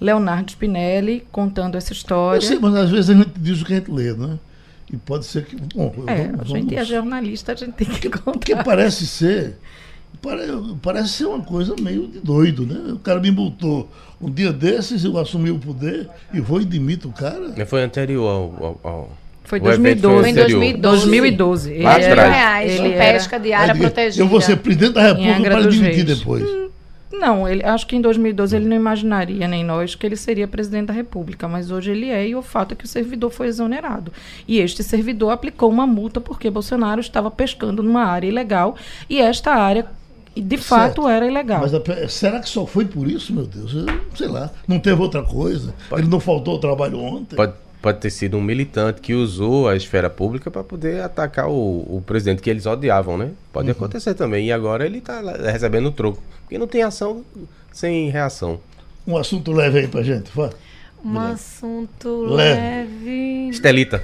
[0.00, 2.40] Leonardo Spinelli contando essa Eu história.
[2.40, 4.38] sei, mas às vezes a gente diz o que a gente lê, né?
[4.92, 5.56] E pode ser que.
[5.74, 8.64] Bom, É, vamos- a gente é vamos- jornalista, a gente tem que Porque contar.
[8.64, 9.56] parece ser.
[10.22, 10.46] pare-
[10.82, 12.92] Parece ser uma coisa meio de doido, né?
[12.92, 13.88] O cara me multou
[14.20, 17.52] um dia desses, eu assumi o poder e vou e demito o cara.
[17.66, 18.64] Foi anterior ao.
[18.82, 20.20] ao- ao- Foi o evento 2012.
[20.20, 20.60] Foi em anterior.
[20.60, 21.06] 2012.
[21.06, 21.70] 2012.
[21.72, 22.34] Ele Lá Mil atrás.
[22.34, 24.22] reais ele em era- pesca de área protegida.
[24.22, 26.18] Eu vou ser presidente da República para demitir Reis.
[27.12, 30.88] Não, ele, acho que em 2012 ele não imaginaria, nem nós, que ele seria presidente
[30.88, 34.12] da República, mas hoje ele é, e o fato é que o servidor foi exonerado.
[34.46, 38.76] E este servidor aplicou uma multa porque Bolsonaro estava pescando numa área ilegal,
[39.08, 39.86] e esta área,
[40.36, 41.08] de fato, Certo.
[41.08, 41.60] era ilegal.
[41.62, 43.72] Mas a será que só foi por isso, meu Deus?
[43.72, 44.50] Eu, sei lá.
[44.68, 45.74] Não teve outra coisa.
[45.92, 47.34] Ele não faltou ao trabalho ontem.
[47.34, 51.96] Pode, pode ter sido um militante que usou a esfera pública para poder atacar o,
[51.96, 53.30] o presidente que eles odiavam, né?
[53.52, 54.46] Pode acontecer também.
[54.46, 56.22] E agora ele está recebendo o troco.
[56.42, 57.24] Porque não tem ação
[57.72, 58.60] sem reação.
[59.06, 60.30] Um assunto leve aí pra gente.
[60.34, 60.50] Vá.
[61.04, 63.06] Um assunto Leve.
[63.06, 63.48] leve.
[63.50, 64.02] Estelita.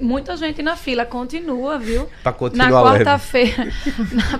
[0.00, 2.08] Muita gente na fila, continua, viu?
[2.22, 3.68] Pra continuar Na quarta-feira.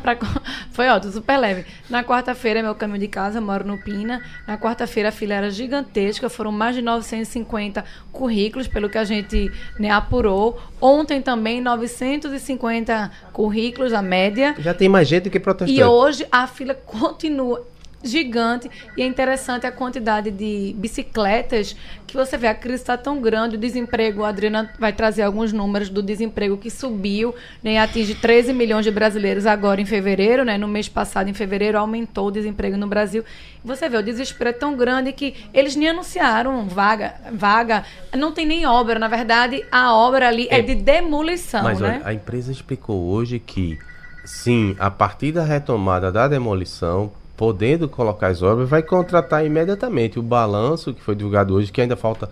[0.72, 1.64] foi ótimo, super leve.
[1.88, 4.22] Na quarta-feira é meu caminho de casa, eu moro no Pina.
[4.46, 9.50] Na quarta-feira a fila era gigantesca, foram mais de 950 currículos, pelo que a gente
[9.78, 10.60] né, apurou.
[10.80, 14.54] Ontem também 950 currículos, a média.
[14.58, 15.78] Já tem mais gente do que protestante.
[15.78, 17.64] E hoje a fila continua
[18.02, 22.46] gigante e é interessante a quantidade de bicicletas que você vê.
[22.48, 26.56] A crise está tão grande, o desemprego, a Adriana vai trazer alguns números do desemprego
[26.56, 31.28] que subiu, né, atinge 13 milhões de brasileiros agora em fevereiro, né, no mês passado,
[31.28, 33.24] em fevereiro, aumentou o desemprego no Brasil.
[33.64, 37.84] Você vê, o desespero é tão grande que eles nem anunciaram vaga, vaga,
[38.16, 40.62] não tem nem obra, na verdade, a obra ali é, É.
[40.62, 41.96] de demolição, Mas né?
[41.98, 43.78] olha, a empresa explicou hoje que,
[44.24, 50.22] sim, a partir da retomada da demolição, podendo colocar as obras, vai contratar imediatamente o
[50.22, 52.28] balanço que foi divulgado hoje, que ainda falta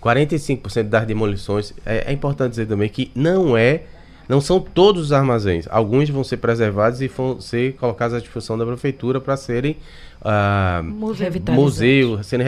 [0.00, 1.74] 45% das demolições.
[1.84, 3.82] É, é importante dizer também que não é,
[4.28, 5.66] não são todos os armazéns.
[5.68, 9.78] Alguns vão ser preservados e vão ser colocados à disposição da prefeitura para serem
[10.24, 11.30] ah, Museu.
[11.52, 12.44] Museu sendo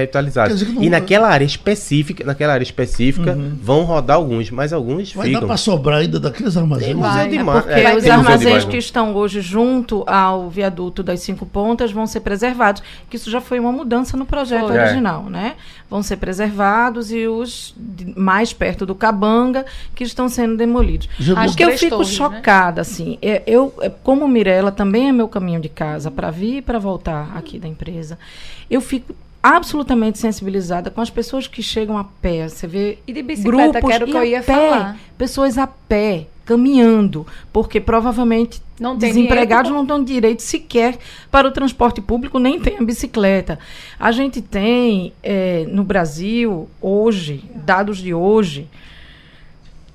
[0.75, 5.35] não- E naquela área específica, naquela área específica, vão rodar alguns, mas alguns Vai dar
[5.35, 5.49] ficam.
[5.49, 6.87] pra sobrar ainda daqueles armazéns.
[6.87, 10.05] Tem museu Vai, de é ma- Porque é, vai os armazéns que estão hoje junto
[10.07, 14.25] ao viaduto das cinco pontas vão ser preservados, que isso já foi uma mudança no
[14.27, 14.79] projeto Foi.
[14.79, 15.55] original, né?
[15.91, 17.75] Vão ser preservados e os
[18.17, 21.09] mais perto do Cabanga que estão sendo demolidos.
[21.19, 22.15] Já- As O que eu fico torres, né?
[22.17, 26.59] chocada, assim, é, eu, é, como Mirella também é meu caminho de casa para vir
[26.59, 28.18] e para voltar aqui da empresa,
[28.70, 32.48] eu fico absolutamente sensibilizada com as pessoas que chegam a pé.
[32.48, 34.70] Você vê E de bicicleta, grupos que era o que e eu a ia pé,
[34.70, 34.96] falar.
[35.18, 39.87] pessoas a pé, caminhando, porque provavelmente Não desempregados dinheiro.
[39.87, 40.96] não dão direito sequer
[41.31, 43.59] para o transporte público, nem tem a bicicleta.
[43.98, 48.66] A gente tem eh, no Brasil, hoje, dados de hoje,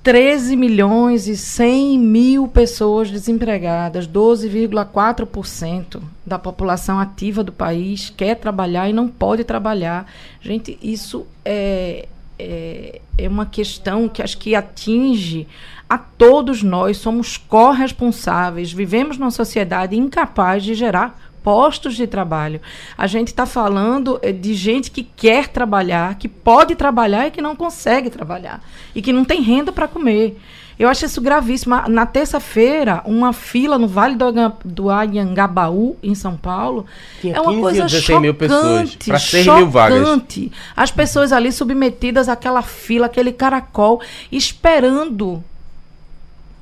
[0.01, 8.89] 13 milhões e 100 mil pessoas desempregadas, 12,4% da população ativa do país quer trabalhar
[8.89, 10.09] e não pode trabalhar.
[10.41, 12.07] Gente, isso é,
[12.37, 15.45] é, é uma questão que acho que atinge
[15.89, 22.61] a todos nós, somos corresponsáveis, vivemos numa sociedade incapaz de gerar postos de trabalho.
[22.97, 27.41] A gente está falando eh, de gente que quer trabalhar, que pode trabalhar e que
[27.41, 28.61] não consegue trabalhar.
[28.93, 30.39] E que não tem renda para comer.
[30.79, 31.75] Eu acho isso gravíssimo.
[31.89, 34.31] Na terça-feira, uma fila no Vale do,
[34.63, 36.85] do Anhangabaú, em São Paulo,
[37.19, 39.99] Tinha é uma 15 coisa 16 mil pessoas, chocante, pra 6 mil vagas.
[39.99, 40.51] chocante.
[40.77, 45.43] As pessoas ali submetidas àquela fila, aquele caracol, esperando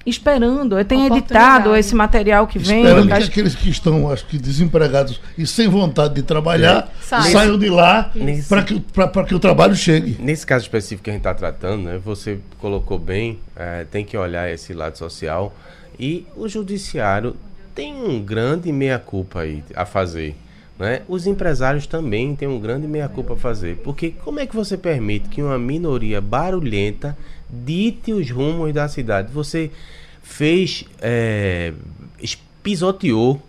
[0.09, 0.83] esperando.
[0.85, 2.83] Tem editado esse material que vem.
[2.83, 7.31] Esperando que aqueles que estão, acho que, desempregados e sem vontade de trabalhar Sai.
[7.31, 8.11] saiam de lá
[8.47, 10.17] para que, o- pra- pra que o trabalho chegue.
[10.19, 14.17] Nesse caso específico que a gente está tratando, né, você colocou bem, eh, tem que
[14.17, 15.55] olhar esse lado social
[15.99, 17.35] e o judiciário
[17.75, 20.35] tem um grande meia-culpa aí a fazer.
[20.79, 21.01] Né?
[21.07, 23.77] Os empresários também têm um grande meia-culpa a fazer.
[23.83, 27.17] Porque como é que você permite que uma minoria barulhenta
[27.49, 29.31] dite os rumos da cidade?
[29.33, 29.71] Você
[30.27, 30.83] fez,
[32.21, 33.41] es- pisoteou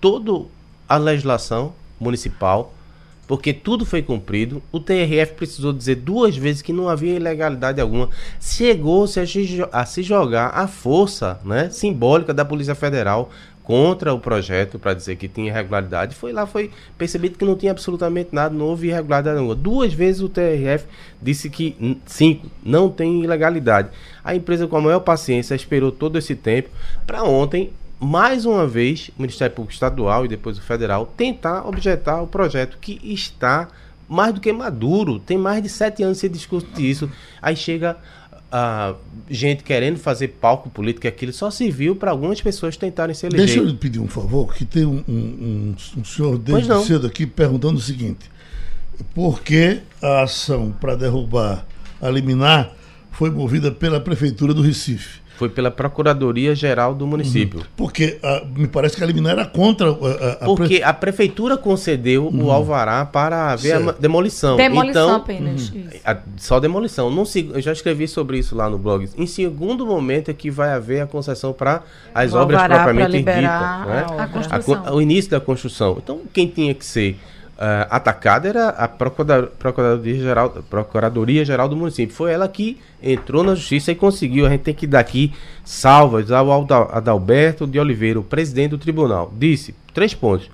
[0.00, 0.46] toda
[0.88, 2.74] a legislação municipal,
[3.26, 4.62] porque tudo foi cumprido.
[4.70, 8.08] O TRF precisou dizer duas vezes que não havia ilegalidade alguma.
[8.40, 13.30] Chegou-se a, se- a se jogar a força né, simbólica da Polícia Federal
[13.66, 16.14] contra o projeto para dizer que tinha irregularidade.
[16.14, 19.56] Foi lá, foi percebido que não tinha absolutamente nada, não houve irregularidade nenhuma.
[19.56, 20.86] Duas vezes o TRF
[21.20, 23.88] disse que, cinco, não tem ilegalidade.
[24.22, 26.68] A empresa, com a maior paciência, esperou todo esse tempo
[27.04, 32.22] para ontem mais uma vez, o Ministério Público Estadual e depois o Federal tentar objetar
[32.22, 33.68] o projeto que está
[34.08, 35.18] mais do que maduro.
[35.18, 37.10] Tem mais de sete anos se discute isso.
[37.42, 37.96] Aí chega
[38.50, 38.94] ah,
[39.28, 43.46] gente querendo fazer palco político, aquilo só se viu para algumas pessoas tentarem se eleger.
[43.46, 47.26] Deixa eu lhe pedir um favor, que tem um, um- um- senhor desde cedo aqui
[47.26, 48.30] perguntando o seguinte:
[49.14, 51.66] por que a ação para derrubar
[52.00, 52.72] a liminar
[53.10, 55.20] foi movida pela Prefeitura do Recife?
[55.36, 57.60] Foi pela Procuradoria Geral do município.
[57.76, 61.56] Porque ah, me parece que a liminar era contra a, a- a Porque a prefeitura
[61.56, 63.84] concedeu o alvará para haver a Certo.
[63.84, 64.56] ma- demolição.
[64.56, 65.60] Demolição então, apenas.
[65.62, 65.74] Isso.
[66.04, 67.10] A- só demolição.
[67.10, 69.08] Num seg- eu já escrevi sobre isso lá no blog.
[69.16, 71.82] Em segundo momento é que vai haver a concessão para
[72.14, 73.36] as O obras propriamente ditas.
[73.36, 73.46] né?
[73.46, 74.28] a.
[74.84, 75.98] A A o início da construção.
[76.02, 77.18] Então, quem tinha que ser
[77.58, 82.14] ah, atacado era a Procura- Procuradoria Geral, Procuradoria Geral do município.
[82.14, 84.46] Foi ela que entrou na justiça e conseguiu.
[84.46, 85.32] A gente tem que dar aqui
[85.64, 86.50] salvas ao
[86.92, 89.32] Adalberto de Oliveira, o presidente do tribunal.
[89.36, 90.50] Disse, três pontos.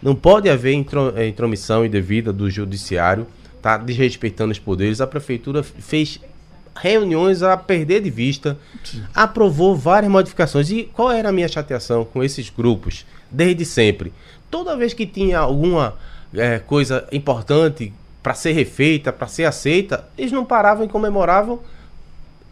[0.00, 0.74] Não pode haver
[1.16, 3.26] eh, intromissão indevida do judiciário,
[3.62, 5.00] tá desrespeitando os poderes.
[5.00, 6.20] A prefeitura fez
[6.76, 8.58] reuniões a perder de vista,
[9.14, 10.70] aprovou várias modificações.
[10.70, 13.06] E qual era a minha chateação com esses grupos?
[13.30, 14.12] Desde sempre.
[14.50, 15.94] Toda vez que tinha alguma
[16.36, 17.92] eh, coisa importante
[18.22, 21.60] para ser refeita, para ser aceita, eles não paravam e comemoravam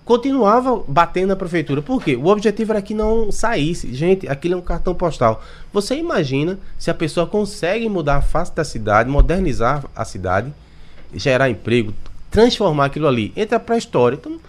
[0.05, 1.81] continuava batendo na prefeitura.
[1.81, 2.17] Por quê?
[2.17, 3.95] O objetivo era que não saísse.
[3.95, 5.43] Gente, aquilo é um cartão postal.
[5.73, 10.53] Você imagina se a pessoa consegue mudar a face da cidade, modernizar a cidade,
[11.15, 11.95] gerar emprego,
[12.31, 13.33] transformar aquilo ali.
[13.37, 14.17] Entra pra história.
[14.17, 14.41] Então,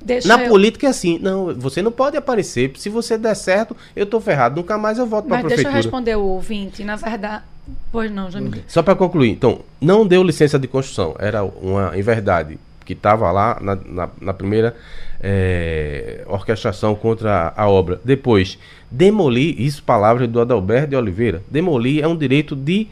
[0.00, 1.18] Deixa na eu- política é assim.
[1.18, 2.72] Não, você não pode aparecer.
[2.76, 4.56] Se você der certo, eu tô ferrado.
[4.56, 5.82] Nunca mais eu volto pra Mas deixa eu prefeitura.
[5.82, 6.82] responder o ouvinte.
[6.82, 7.44] Na verdade.
[7.90, 8.62] Pois não, Jamil.
[8.66, 11.14] Só para concluir, então, não deu licença de construção.
[11.18, 14.74] Era uma inverdade que estava lá na, na, na primeira
[15.20, 18.00] eh, orquestração contra a, a obra.
[18.04, 18.58] Depois,
[18.90, 22.88] demolir, isso palavras do Adalberto de Oliveira, demolir é um direito de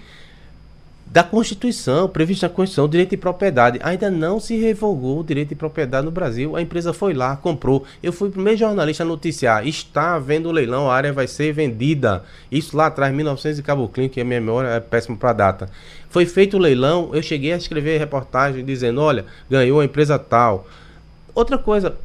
[1.10, 3.80] da Constituição, previsto na Constituição, direito de propriedade.
[3.82, 6.54] Ainda não se revogou o direito de propriedade no Brasil.
[6.54, 7.84] A empresa foi lá, comprou.
[8.00, 9.66] Eu fui o primeiro jornalista a noticiar.
[9.66, 12.22] Está havendo leilão, a área vai ser vendida.
[12.50, 15.68] Isso lá atrás, 1900 e Caboclinho, que a minha memória é péssima para data.
[16.08, 20.68] Foi feito o leilão, eu cheguei a escrever reportagem dizendo, olha, ganhou a empresa tal.
[21.34, 21.96] Outra coisa,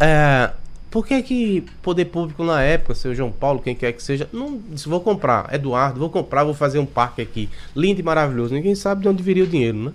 [0.00, 0.50] é,
[0.90, 4.60] por que que poder público na época, seu João Paulo, quem quer que seja, não
[4.70, 8.54] disse, vou comprar, Eduardo, vou comprar, vou fazer um parque aqui, lindo e maravilhoso.
[8.54, 9.92] Ninguém sabe de onde viria o dinheiro, né?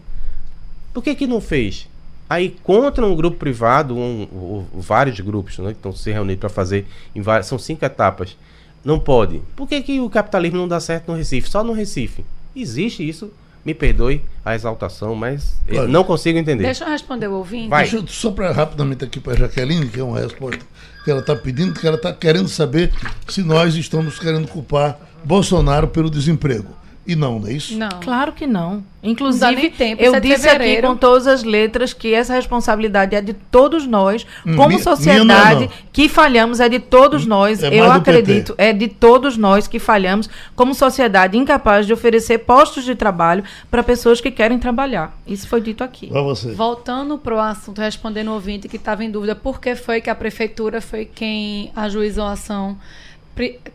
[0.94, 1.88] Por que que não fez?
[2.30, 6.40] Aí contra um grupo privado, um, ou- ou vários grupos, né, que estão se reunindo
[6.40, 8.38] para fazer várias, são cinco etapas.
[8.84, 9.42] Não pode.
[9.56, 11.50] Por que que o capitalismo não dá certo no Recife?
[11.50, 12.24] Só no Recife.
[12.56, 13.32] Existe isso.
[13.64, 16.64] Me perdoe a exaltação, mas eu Olha, não consigo entender.
[16.64, 17.70] Deixa eu responder o ouvinte.
[17.70, 17.84] Vai.
[17.84, 20.66] Deixa eu só para rapidamente aqui para a Jaqueline, que é uma resposta
[21.04, 22.92] que ela está pedindo, que ela está querendo saber
[23.28, 26.81] se nós estamos querendo culpar Bolsonaro pelo desemprego.
[27.06, 27.76] E não, não é isso?
[27.78, 27.90] Não.
[28.02, 28.84] Claro que não.
[29.02, 32.36] Não Inclusive, nem tempo, eu 7 de disse aqui com todas as letras que essa
[32.36, 35.70] responsabilidade é de todos nós, Hum, como minha- sociedade minha não não.
[35.92, 37.64] que falhamos, é de todos nós.
[37.64, 37.90] é eu PT.
[37.98, 43.44] acredito, é de todos nós que falhamos como sociedade incapaz de oferecer postos de trabalho
[43.72, 45.18] para pessoas que querem trabalhar.
[45.26, 46.06] Isso foi dito aqui.
[46.08, 46.52] Para você.
[46.52, 50.10] Voltando para o assunto, respondendo o ouvinte que estava em dúvida por que foi que
[50.12, 52.78] a prefeitura foi quem ajuizou a ação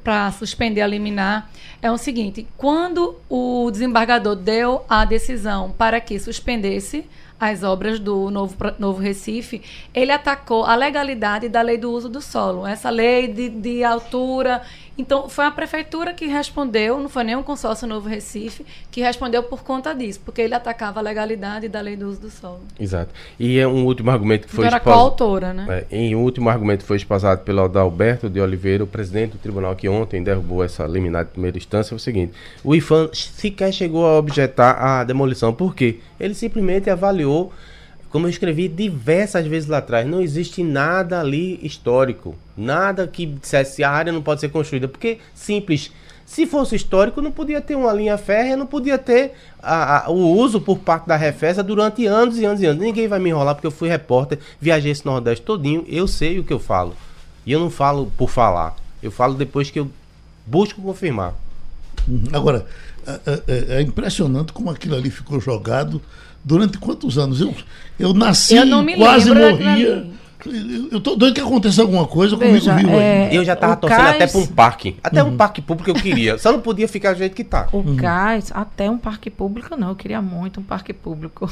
[0.03, 1.51] para suspender a liminar,
[1.83, 7.05] é o seguinte: quando o desembargador deu a decisão para que suspendesse
[7.39, 9.63] as obras do Novo, Novo Recife,
[9.95, 14.63] ele atacou a legalidade da lei do uso do solo, essa lei de, de altura.
[14.99, 19.43] Então, foi a prefeitura que respondeu, não foi nem o consórcio Novo Recife, que respondeu
[19.43, 22.61] por conta disso, porque ele atacava a legalidade da lei do uso do solo.
[22.81, 23.11] Exato.
[23.39, 25.85] E é um último argumento que foi Então, era esposa- coautora, né?
[25.91, 29.77] É, e o último argumento foi esposado pelo Adalberto de Oliveira, o presidente do tribunal
[29.77, 32.33] que ontem derrubou essa liminar de primeira instância, foi o seguinte:
[32.65, 35.53] o IFAM sequer chegou a objetar a demolição.
[35.53, 36.01] Por quê?
[36.19, 37.53] Ele simplesmente avaliou,
[38.11, 42.35] como eu escrevi diversas vezes lá atrás, não existe nada ali histórico.
[42.57, 44.89] Nada que dissesse a área não pode ser construída.
[44.89, 45.91] Porque, simples.
[46.25, 50.37] Se fosse histórico, não podia ter uma linha férrea, não podia ter a- a- o
[50.37, 52.83] uso por parte da Refesa durante anos e anos e anos.
[52.83, 56.45] Ninguém vai me enrolar porque eu fui repórter, viajei esse Nordeste todinho, eu sei o
[56.45, 56.97] que eu falo.
[57.47, 58.75] E eu não falo por falar.
[59.01, 59.89] Eu falo depois que eu
[60.45, 61.33] busco confirmar.
[62.09, 62.25] Uhum.
[62.33, 62.67] Agora,
[63.07, 66.03] é, é- é impressionante como aquilo ali ficou jogado
[66.47, 67.41] durante quantos anos?
[67.41, 67.53] Eu,
[67.99, 70.07] eu nasci, Eu não me quase lembro morria.
[70.93, 73.37] Eu, tô doido que aconteça alguma coisa comigo Veja, viu é, aí.
[73.37, 74.97] eu já tava torcendo até cais- pra um parque.
[75.03, 76.39] Até um parque público eu queria.
[76.39, 77.69] Só não podia ficar do jeito que tá.
[77.73, 79.89] O cais, até um parque público, não.
[79.91, 81.51] Eu queria muito um parque público.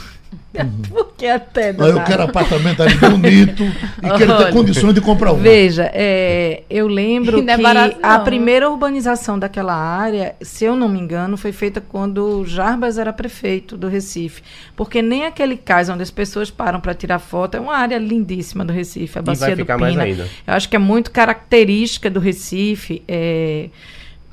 [0.89, 1.73] Por que até?
[1.73, 5.37] Mas eu quero apartamento ali bonito e quero ter condições de comprar um.
[5.37, 8.25] Veja, é, eu lembro Não é que barato, a não.
[8.25, 13.13] primeira urbanização daquela área, se eu não me engano, foi feita quando o Jarbas era
[13.13, 14.43] prefeito do Recife.
[14.77, 18.65] Porque nem aquele cais onde as pessoas param para tirar foto é uma área lindíssima
[18.65, 18.84] do Recife,
[19.21, 20.05] a vai Bacia do mais Pina.
[20.05, 20.29] ainda.
[20.47, 23.03] Eu acho que é muito característica do Recife.
[23.09, 23.69] é,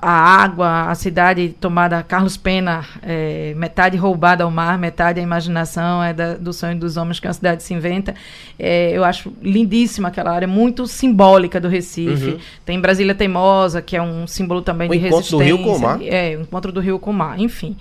[0.04, 6.04] a água, a cidade tomada Carlos Pena, é, metade roubada ao mar, metade a imaginação
[6.04, 8.16] é da- do sonho dos homens que uma cidade se inventa.
[8.58, 12.30] É, eu acho lindíssima aquela área, muito simbólica do Recife.
[12.32, 12.40] Uhum.
[12.66, 15.46] Tem Brasília Teimosa, que é um símbolo também O de encontro do resistência.
[15.56, 16.00] Rio com o mar.
[16.02, 17.78] É, o encontro do Rio com o mar, enfim.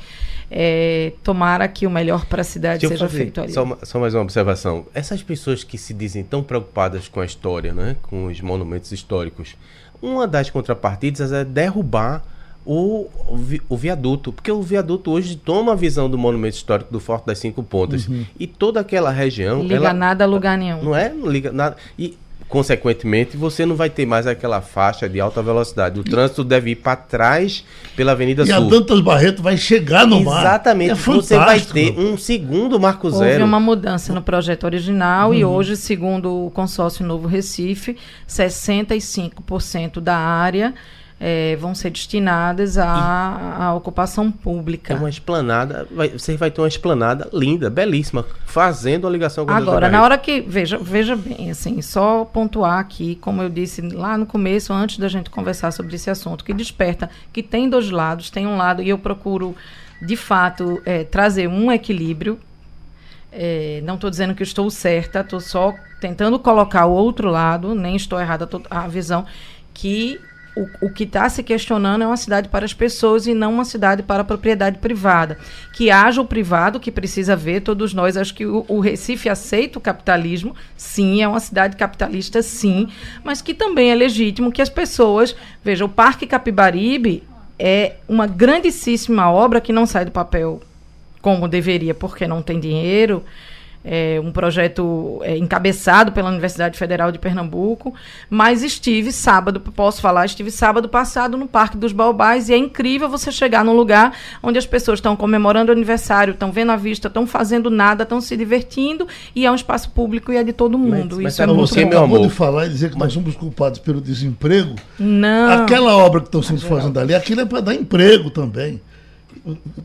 [0.50, 3.52] É, tomara que o melhor para a cidade Deixa seja fazer feito ali.
[3.52, 4.84] só, uma- só mais uma observação.
[4.92, 9.54] Essas pessoas que se dizem tão preocupadas com a história, né, com os monumentos históricos,
[10.02, 12.22] uma das contrapartidas é derrubar
[12.66, 16.98] o, vi- o viaduto, porque o viaduto hoje toma a visão do monumento histórico do
[17.00, 18.08] Forte das Cinco Pontas
[18.38, 20.82] e toda aquela região, Liga ela nada a lugar nenhum.
[20.82, 22.18] não é, não liga nada e
[22.50, 26.00] consequentemente você não vai ter mais aquela faixa de alta velocidade.
[26.00, 27.64] O trânsito deve ir para trás
[27.96, 28.68] pela Avenida E a Sul.
[28.68, 30.40] Dantas Barreto vai chegar no mar.
[30.40, 30.90] Exatamente.
[30.90, 33.44] É você vai ter um segundo Marco Houve Zero.
[33.44, 37.96] uma mudança no projeto original e hoje, segundo o consórcio Novo Recife,
[38.28, 40.74] 65% da área
[41.22, 44.94] eh, vão ser destinadas à, à ocupação É pública.
[44.94, 49.90] uma esplanada, vai- você vai ter uma esplanada linda, belíssima, fazendo a ligação com Agora,
[49.90, 50.40] na hora que.
[50.40, 55.08] Veja, veja bem, assim, só pontuar aqui, como eu disse lá no começo, antes da
[55.08, 58.88] gente conversar sobre esse assunto, que desperta que tem dois lados, tem um lado, e
[58.88, 59.54] eu procuro,
[60.00, 62.38] de fato, eh, trazer um equilíbrio.
[63.32, 67.94] Eh, não estou dizendo que estou certa, estou só tentando colocar o outro lado, nem
[67.94, 69.24] estou errada a visão,
[69.74, 70.18] que
[70.56, 73.64] o, o que está se questionando é uma cidade para as pessoas e não uma
[73.64, 75.38] cidade para a propriedade privada.
[75.72, 79.78] Que haja o privado que precisa ver, todos nós, acho que o, o Recife aceita
[79.78, 82.88] o capitalismo, sim, é uma cidade capitalista, sim,
[83.22, 85.36] mas que também é legítimo que as pessoas.
[85.62, 87.22] Veja, o Parque Capibaribe
[87.58, 90.60] é uma grandíssima obra que não sai do papel
[91.20, 93.22] como deveria, porque não tem dinheiro.
[93.82, 97.94] É um projeto é, encabeçado pela Universidade Federal de Pernambuco,
[98.28, 103.08] mas estive sábado, posso falar, estive sábado passado no Parque dos Baobás e é incrível
[103.08, 107.08] você chegar num lugar onde as pessoas estão comemorando o aniversário, estão vendo a vista,
[107.08, 110.76] estão fazendo nada, estão se divertindo e é um espaço público e é de todo
[110.76, 111.16] mundo.
[111.22, 111.88] mas Isso é muito Você bom.
[111.90, 112.20] meu amor.
[112.20, 114.74] de falar e dizer que nós somos culpados pelo desemprego.
[114.98, 115.62] Não.
[115.62, 118.78] Aquela obra que estão sendo fazendo ali, aquilo é para dar emprego também.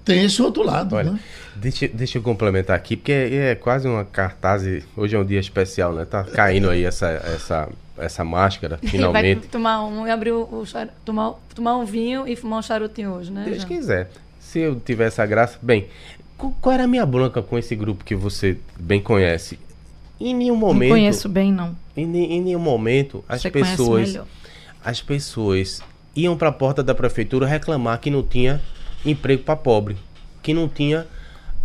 [0.03, 1.19] Tem esse outro lado, Olha, né?
[1.65, 4.63] Deixa, deixa eu complementar aqui, porque é, é quase uma cartaz.
[4.95, 6.05] Hoje é um dia especial, né?
[6.05, 9.47] Tá caindo aí essa, essa, essa máscara, Ele vai finalmente.
[9.47, 13.31] tomar um e abrir o, char- tomar, tomar um vinho e fumar um charutinho hoje,
[13.31, 13.43] né?
[13.45, 13.67] Deus Jean?
[13.67, 14.11] quiser.
[14.39, 15.57] Se eu tiver essa graça.
[15.61, 15.87] Bem,
[16.37, 19.59] qu- qual era a minha bronca com esse grupo que você bem conhece?
[20.19, 20.91] Em nenhum Não momento.
[20.91, 21.75] conheço bem, não.
[21.97, 24.17] Em, em nenhum momento as Você pessoas.
[24.83, 25.81] As pessoas
[26.15, 28.61] iam para a porta da prefeitura reclamar que não tinha
[29.05, 29.97] emprego para pobre,
[30.43, 31.05] que não tinha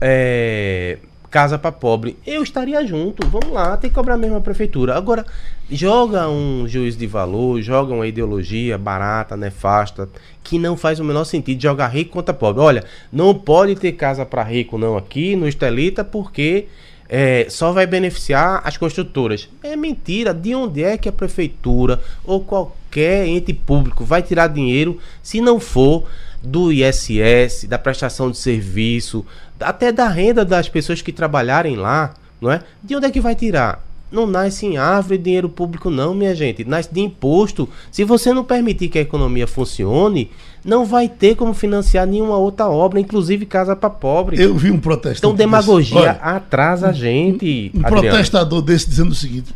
[0.00, 0.98] é,
[1.30, 2.16] casa para pobre.
[2.26, 4.96] Eu estaria junto, vamos lá, tem que cobrar mesmo a prefeitura.
[4.96, 5.24] Agora,
[5.70, 10.08] joga um juiz de valor, joga uma ideologia barata, nefasta,
[10.42, 12.62] que não faz o menor sentido jogar rico contra pobre.
[12.62, 16.66] Olha, não pode ter casa para rico não aqui no Estelita, porque
[17.08, 19.48] é, só vai beneficiar as construtoras.
[19.62, 20.32] É mentira.
[20.32, 25.58] De onde é que a prefeitura ou qualquer ente público vai tirar dinheiro se não
[25.58, 26.06] for
[26.42, 29.24] do ISS, da prestação de serviço,
[29.58, 32.60] até da renda das pessoas que trabalharem lá, não é?
[32.82, 33.84] De onde é que vai tirar?
[34.10, 36.64] Não nasce em árvore dinheiro público, não, minha gente.
[36.64, 37.68] Nasce de imposto.
[37.92, 40.32] Se você não permitir que a economia funcione,
[40.64, 44.42] não vai ter como financiar nenhuma outra obra, inclusive casa para pobre.
[44.42, 45.18] Eu vi um protestante.
[45.18, 47.70] Então, demagogia Olha, atrasa a gente.
[47.72, 48.08] um Adriano.
[48.08, 49.54] protestador desse dizendo o seguinte: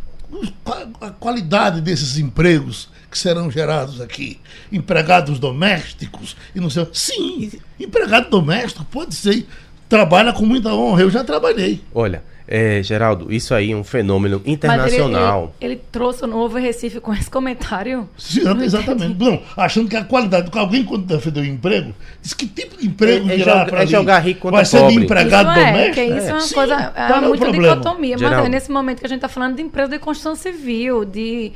[0.63, 4.41] "Qua- a qualidade desses empregos que serão gerados aqui,
[4.73, 6.87] empregados domésticos e não sei.
[6.93, 9.47] Sim, empregado doméstico pode ser,
[9.89, 11.03] trabalha com muita honra.
[11.03, 11.81] Eu já trabalhei.
[11.95, 15.55] Olha, é, Geraldo, isso aí é um fenômeno Mas ele, internacional.
[15.61, 18.07] ele, ele trouxe o novo Recife com esse comentário.
[18.19, 19.17] Sim, exatamente.
[19.19, 20.51] Não, achando que a qualidade.
[20.53, 23.79] Alguém, quando defendeu o emprego, disse que tipo de emprego É- é virá joga- pra
[23.79, 23.91] é ali?
[23.91, 24.97] jogar rico contra Vai ser pobre.
[24.97, 25.95] de empregado isso é, doméstico?
[25.95, 27.77] que isso é uma Sim, coisa, é qual é muito problema?
[27.77, 28.11] dicotomia.
[28.13, 28.47] Mas Geraldo.
[28.47, 31.53] é nesse momento que a gente está falando de empresa de construção civil, de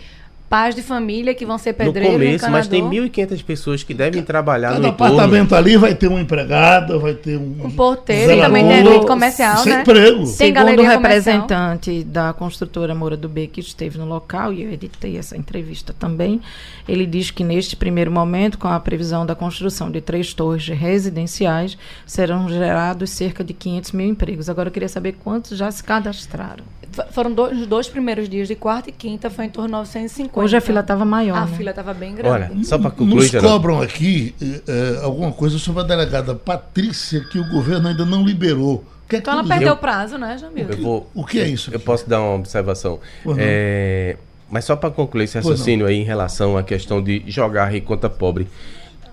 [0.48, 3.10] pais de família que vão ser No pedreiros, começo, mas tem encanador.
[3.10, 5.14] 1.500 pessoas que devem trabalhar Cada no entorno.
[5.14, 7.66] apartamento ali vai ter um empregado, vai ter um.
[7.66, 9.80] Um porteiro e zelador, também tem elite comercial, é né?
[9.82, 10.16] emprego.
[10.18, 11.00] Tem Segundo o galeria comercial.
[11.00, 15.94] representante da construtora Moura do B, que esteve no local, e eu editei essa entrevista
[15.98, 16.40] também,
[16.88, 21.76] ele diz que neste primeiro momento, com a previsão da construção de três torres residenciais,
[22.06, 24.48] serão gerados cerca de 500 mil empregos.
[24.48, 26.64] Agora eu queria saber quantos já se cadastraram.
[27.10, 30.40] Foram dois, os dois primeiros dias, de quarta e quinta, foi em torno de 950.
[30.40, 31.36] Hoje a fila estava maior.
[31.36, 31.56] A né?
[31.56, 32.52] fila estava bem grande.
[32.52, 37.20] Olha, só para concluir, Nos cobram aqui eh, eh, alguma coisa sobre a delegada Patrícia
[37.24, 38.84] que o governo ainda não liberou.
[39.08, 40.66] Que é Então ela perdeu o prazo, né, Jamil?
[40.68, 41.70] Eu vou, O que é isso?
[41.70, 41.84] Eu aqui?
[41.84, 43.00] posso dar uma observação.
[43.38, 44.16] É,
[44.50, 48.10] mas só para concluir esse raciocínio aí em relação à questão de jogar rico contra
[48.10, 48.46] pobre.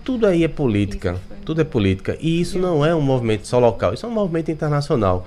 [0.03, 1.15] Tudo aí é política.
[1.43, 2.15] Tudo é política.
[2.21, 5.25] E isso não é um movimento só local, isso é um movimento internacional.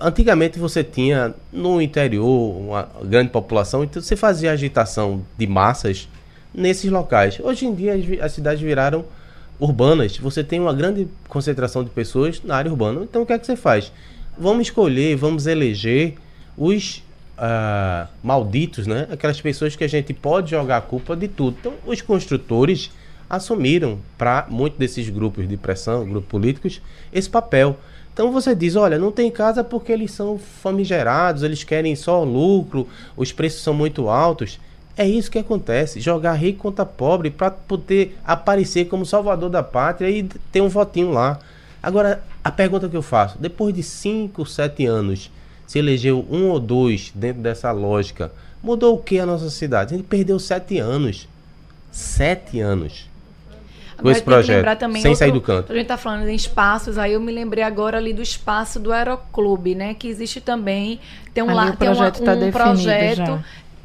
[0.00, 6.08] Antigamente você tinha no interior uma grande população, então você fazia agitação de massas
[6.54, 7.40] nesses locais.
[7.40, 9.04] Hoje em dia as, as cidades viraram
[9.58, 10.16] urbanas.
[10.18, 13.00] Você tem uma grande concentração de pessoas na área urbana.
[13.02, 13.92] Então o que é que você faz?
[14.38, 16.14] Vamos escolher, vamos eleger
[16.56, 17.02] os
[17.36, 19.08] ah, malditos, né?
[19.10, 21.56] Aquelas pessoas que a gente pode jogar a culpa de tudo.
[21.58, 22.90] Então os construtores
[23.28, 26.80] assumiram para muitos desses grupos de pressão, grupos políticos,
[27.12, 27.76] esse papel.
[28.18, 32.88] Então você diz, olha, não tem casa porque eles são famigerados, eles querem só lucro,
[33.16, 34.58] os preços são muito altos.
[34.96, 40.10] É isso que acontece, jogar rico contra pobre para poder aparecer como salvador da pátria
[40.10, 41.38] e ter um votinho lá.
[41.80, 45.30] Agora, a pergunta que eu faço, depois de 5, 7 anos,
[45.64, 49.94] se elegeu um ou dois dentro dessa lógica, mudou o que a nossa cidade?
[49.94, 51.28] A gente perdeu 7 anos.
[51.92, 53.07] 7 anos.
[54.02, 55.72] Com esse tem que projeto, lembrar também sem outro- sair do canto.
[55.72, 58.92] A gente está falando em espaços, aí eu me lembrei agora ali do espaço do
[58.92, 59.94] Aeroclube, né?
[59.94, 61.00] Que existe também,
[61.34, 63.38] tem um, lá, o tem uma- projeto tá um definido projeto já.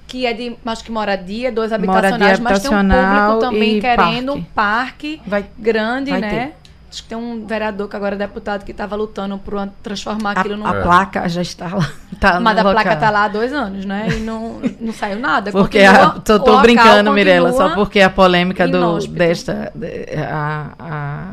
[0.07, 4.27] que é de, acho que moradia, dois Moradia habitacionais, mas tem um público também querendo
[4.33, 4.39] parque.
[4.39, 6.29] um parque Vai- grande, vai né?
[6.29, 6.62] ter.
[6.93, 10.37] Acho que tem um vereador que agora é deputado que estava lutando por uma- transformar
[10.37, 11.89] A, aquilo num a placa já está lá.
[12.19, 12.97] Tá mas a placa local.
[12.99, 14.07] tá lá há dois anos, né?
[14.11, 15.51] E não, não saiu nada.
[15.51, 19.71] Porque Continua- a, tô, tô brincando, Mirella, só porque a polêmica do, desta.
[19.75, 21.31] de- a, a-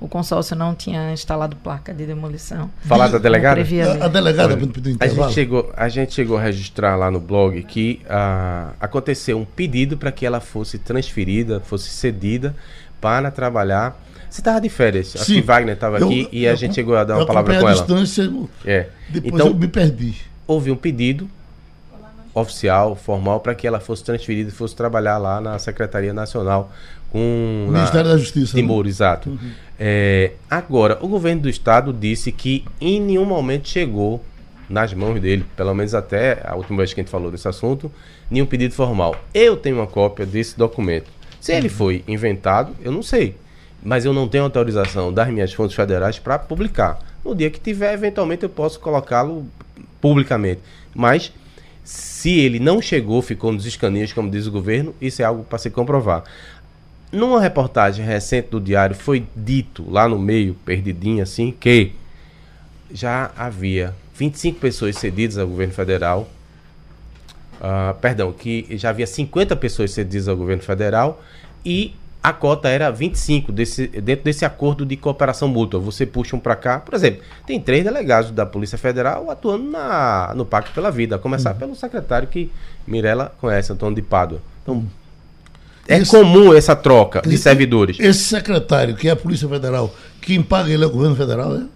[0.00, 2.68] o consórcio não tinha instalado placa de demolição.
[2.86, 3.60] Falar da delegada?
[3.60, 7.62] A, a delegada Olha, A gente, chegou, a gente chegou a registrar lá no blog
[7.62, 12.56] que ah, aconteceu um pedido para que ela fosse transferida, fosse cedida
[13.00, 13.96] para trabalhar.
[14.32, 15.34] Você estava de férias, acho Sim.
[15.34, 17.70] que Wagner estava aqui e a eu gente chegou a dar uma palavra com a
[17.70, 17.78] ela.
[17.78, 18.32] distância,
[18.64, 18.86] É.
[19.10, 20.14] depois Então, eu me perdi.
[20.46, 21.28] houve um pedido
[22.34, 26.72] oficial, formal, para que ela fosse transferida e fosse trabalhar lá na Secretaria Nacional
[27.10, 28.56] com na- Ministério da Justiça.
[28.56, 28.62] né?
[28.62, 29.38] Moura, exato.
[29.78, 34.24] É, agora, o governo do estado disse que em nenhum momento chegou
[34.66, 37.92] nas mãos dele, pelo menos até a última vez que a gente falou desse assunto,
[38.30, 39.14] nenhum pedido formal.
[39.34, 41.10] Eu tenho uma cópia desse documento.
[41.38, 43.36] Se ele foi inventado, eu não sei.
[43.82, 46.98] Mas eu não tenho autorização das minhas fontes federais para publicar.
[47.24, 49.46] No dia que tiver, eventualmente eu posso colocá-lo
[50.00, 50.60] publicamente.
[50.94, 51.32] Mas
[51.84, 55.58] se ele não chegou, ficou nos escaninhos, como diz o governo, isso é algo para
[55.58, 56.24] se comprovar.
[57.10, 61.92] Numa reportagem recente do Diário, foi dito lá no meio, perdidinho assim, que
[62.90, 66.28] já havia 25 pessoas cedidas ao governo federal.
[67.60, 71.22] ah, perdão, que já havia 50 pessoas cedidas ao governo federal
[71.64, 75.80] e a cota era 25 desse, dentro desse acordo de cooperação mútua.
[75.80, 80.32] Você puxa um para cá, por exemplo, tem três delegados da Polícia Federal atuando na,
[80.36, 82.50] no Pacto pela Vida, a começar pelo secretário que
[82.86, 84.40] Mirella conhece, Antônio de Pádua.
[84.62, 84.84] Então,
[85.88, 87.98] é Esse- comum essa troca de esse- servidores.
[87.98, 91.66] Esse secretário, que é a Polícia Federal, quem paga ele é o governo federal, né?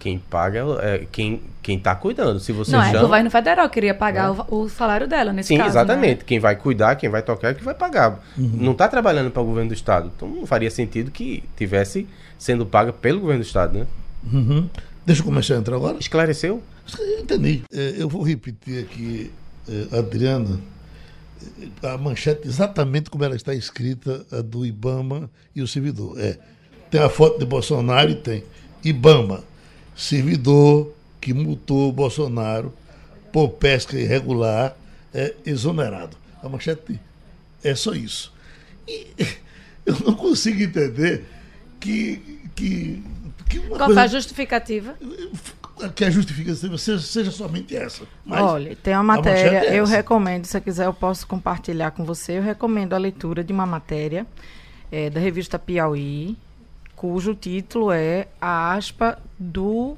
[0.00, 2.38] Quem paga é quem, quem tá cuidando.
[2.38, 3.00] Se você Não, é o chama...
[3.00, 5.70] governo federal queria pagar o, o salário dela nesse Sim, caso.
[5.70, 6.18] exatamente.
[6.18, 6.24] né?
[6.26, 8.22] Quem vai cuidar, quem vai tocar é que vai pagar.
[8.36, 8.50] Uhum.
[8.60, 10.12] Não está trabalhando para o governo do estado.
[10.14, 12.06] Então não faria sentido que tivesse
[12.38, 13.86] sendo paga pelo governo do estado, né?
[14.30, 14.68] Uhum.
[15.06, 15.96] Deixa eu começar a entrar agora.
[15.98, 16.62] Esclareceu?
[16.98, 17.62] Eu entendi.
[17.72, 19.32] É, eu vou repetir aqui,
[19.66, 20.60] é, Adriana,
[21.82, 26.20] é, a manchete exatamente como ela está escrita, a do Ibama e o servidor.
[26.20, 26.36] É,
[26.90, 28.44] tem a foto de Bolsonaro e tem
[28.84, 29.42] Ibama,
[29.96, 30.92] servidor
[31.24, 32.70] que multou Bolsonaro
[33.32, 34.76] por pesca irregular,
[35.12, 36.18] é exonerado.
[36.42, 37.00] A manchete
[37.64, 38.30] é só isso.
[38.86, 39.06] E
[39.86, 41.24] eu não consigo entender
[41.80, 42.40] que.
[42.54, 43.02] que,
[43.48, 44.94] que Qual coisa- a justificativa?
[45.96, 48.04] que a justificação seja, seja somente essa.
[48.28, 49.96] Olha, tem uma matéria, é eu essa.
[49.96, 52.38] recomendo, se você quiser, eu posso compartilhar com você.
[52.38, 54.26] Eu recomendo a leitura de uma matéria
[54.92, 56.36] eh, da revista Piauí,
[56.94, 59.96] cujo título é a aspa do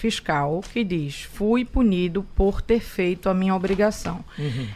[0.00, 4.24] fiscal, que diz: Fui punido por ter feito a minha obrigação.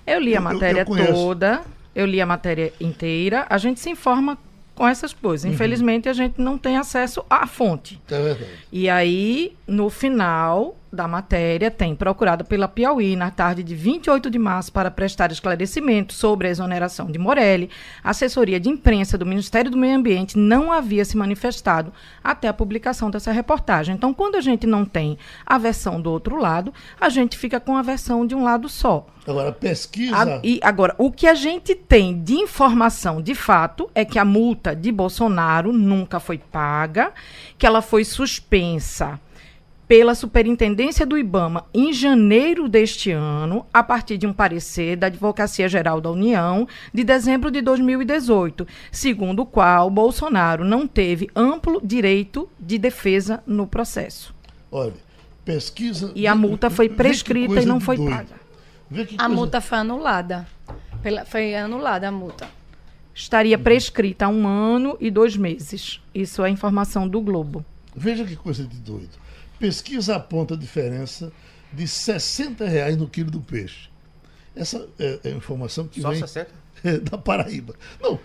[0.06, 0.46] Eu li a Uhum.
[0.46, 1.12] Eu- eu- matéria eu conheço.
[1.12, 1.62] toda,
[1.94, 4.36] eu li a matéria inteira, a gente se informa
[4.74, 5.44] com essas coisas.
[5.46, 5.52] Uhum.
[5.52, 8.00] Infelizmente, a gente não tem acesso à fonte.
[8.10, 8.50] É verdade.
[8.72, 14.38] E aí, no final da matéria, tem procurado pela Piauí, na tarde de 28 de
[14.38, 17.68] março, para prestar esclarecimento sobre a exoneração de Morelli.
[18.02, 21.92] A assessoria de imprensa do Ministério do Meio Ambiente não havia se manifestado
[22.22, 23.94] até a publicação dessa reportagem.
[23.94, 27.76] Então, quando a gente não tem a versão do outro lado, a gente fica com
[27.76, 29.06] a versão de um lado só.
[29.26, 30.16] Agora, pesquisa.
[30.16, 34.24] A- e agora, o que a gente tem de informação de fato é que a
[34.24, 37.10] multa de Bolsonaro nunca foi paga,
[37.56, 39.18] que ela foi suspensa
[39.86, 45.68] pela Superintendência do IBAMA em janeiro deste ano, a partir de um parecer da Advocacia
[45.68, 52.48] Geral da União de dezembro de 2018, segundo o qual Bolsonaro não teve amplo direito
[52.58, 54.34] de defesa no processo.
[54.72, 54.94] Olha,
[55.44, 56.12] pesquisa.
[56.14, 58.10] E a multa foi prescrita e não foi doido.
[58.10, 58.34] paga.
[58.90, 60.46] Vê que A coisa- multa foi anulada.
[61.02, 62.48] Pela- foi anulada a multa.
[63.16, 66.00] estaria prescrita há um ano e dois meses.
[66.12, 67.64] Isso é informação do Globo.
[67.94, 69.22] Veja que coisa de doido.
[69.68, 71.32] Pesquisa aponta a diferença
[71.72, 73.88] de 60 reais no quilo do peixe.
[74.54, 76.50] Essa é, é a informação que Só vem 60?
[77.10, 77.74] da Paraíba.
[77.98, 78.20] Não,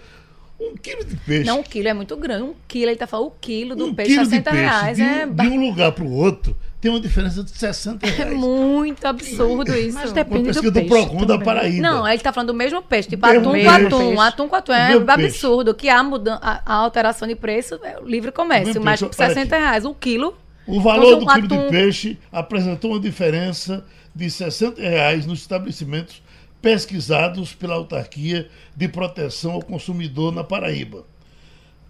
[0.59, 1.45] um quilo de peixe.
[1.45, 2.43] Não, um quilo é muito grande.
[2.43, 4.97] Um quilo, ele tá falando o quilo do um peixe, quilo 60 de peixe reais.
[4.97, 8.09] de, é, um- de um lugar para o outro tem uma diferença de 60 é
[8.09, 8.33] reais.
[8.37, 9.97] muito absurdo isso.
[9.97, 11.45] Mas depende do do, peixe Procon da também.
[11.45, 11.81] Paraíba.
[11.81, 13.65] Não, ele tá falando do mesmo peixe, tipo Mesmo atum peixe.
[13.65, 14.21] com atum, Peixe.
[14.21, 14.73] atum com atum.
[14.73, 18.81] É Mesmo absurdo que a, mudan a, a alteração de preço é o livre comércio,
[18.83, 19.63] mas peixe, olha 60 aqui.
[19.65, 20.37] reais um quilo.
[20.69, 23.83] O valor Então, do quilo atum- de peixe apresentou uma diferença
[24.15, 26.21] de 60 reais nos estabelecimentos
[26.61, 31.05] pesquisados pela Autarquia de Proteção ao Consumidor na Paraíba,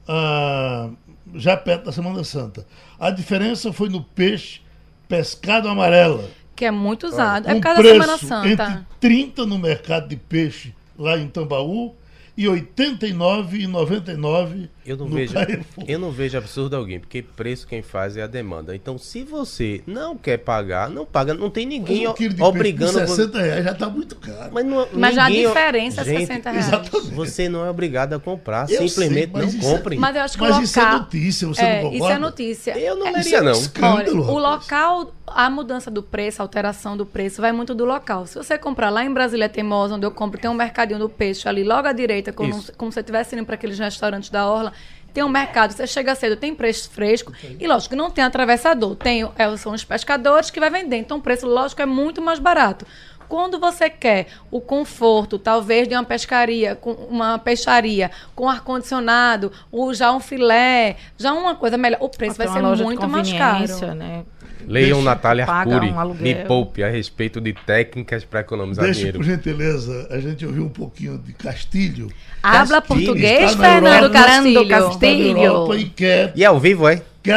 [0.08, 0.90] Ah,
[1.36, 2.66] já perto da Semana Santa.
[3.00, 4.62] A diferença foi no peixe
[5.08, 6.28] pescado amarela.
[6.56, 7.48] Que é muito usado.
[7.48, 8.64] É um por causa da preço Semana Santa.
[8.72, 11.96] entre 30 no mercado de peixe lá em Tambaú
[12.36, 15.86] e R$ 89,99 Eu não, no vejo, Carrefour.
[15.88, 18.76] eu não vejo absurdo alguém, porque preço quem faz é a demanda.
[18.76, 21.34] Então, se você não quer pagar, não paga.
[21.34, 23.22] Não tem ninguém um quilo de obrigando peixe de você.
[23.24, 24.50] 60 reais já está muito caro.
[24.52, 26.68] Mas, não, Mas a ninguém- diferença é Gente, 60 reais.
[26.68, 27.14] Exatamente.
[27.14, 29.96] Você não é obrigado a comprar, Eu simplesmente sei, não isso é- compre.
[29.98, 31.00] Mas eu acho que Mas o isso é local.
[31.00, 32.14] notícia, você é, não Isso concorda?
[32.16, 32.78] é notícia.
[32.80, 33.52] Eu não É, Isso leria, é não.
[33.52, 37.86] escândalo, Olha, o local, a mudança do preço, a alteração do preço vai muito do
[37.86, 38.26] local.
[38.26, 41.48] Se você comprar lá em Brasília Teimosa, onde eu compro, tem um mercadinho do peixe
[41.48, 42.74] ali logo à direita, como, Isso.
[42.76, 44.74] como se você estivesse indo para aqueles restaurantes da Orla.
[45.14, 47.34] Tem um mercado, você chega cedo, tem preço fresco.
[47.60, 48.96] E lógico, não tem atravessador.
[48.96, 50.98] Tem, é, são os pescadores que vai vender.
[50.98, 52.86] Então o preço, lógico, é muito mais barato.
[53.28, 59.94] Quando você quer o conforto, talvez, de uma pescaria, com uma peixaria, com ar-condicionado, ou
[59.94, 63.96] já um filé, já uma coisa melhor, o preço Tem vai ser muito mais caro.
[63.96, 64.26] Né?
[64.68, 69.20] Leiam Deixa- Natália Arcuri, um me poupe a respeito de técnicas para economizar Deixa, dinheiro.
[69.20, 72.10] por gentileza, a gente ouviu um pouquinho de Castilho.
[72.42, 74.68] Habla português, Fernando Castilho.
[74.68, 75.76] Castilho.
[75.76, 77.02] E quer, E é ao vivo, é?
[77.22, 77.34] quer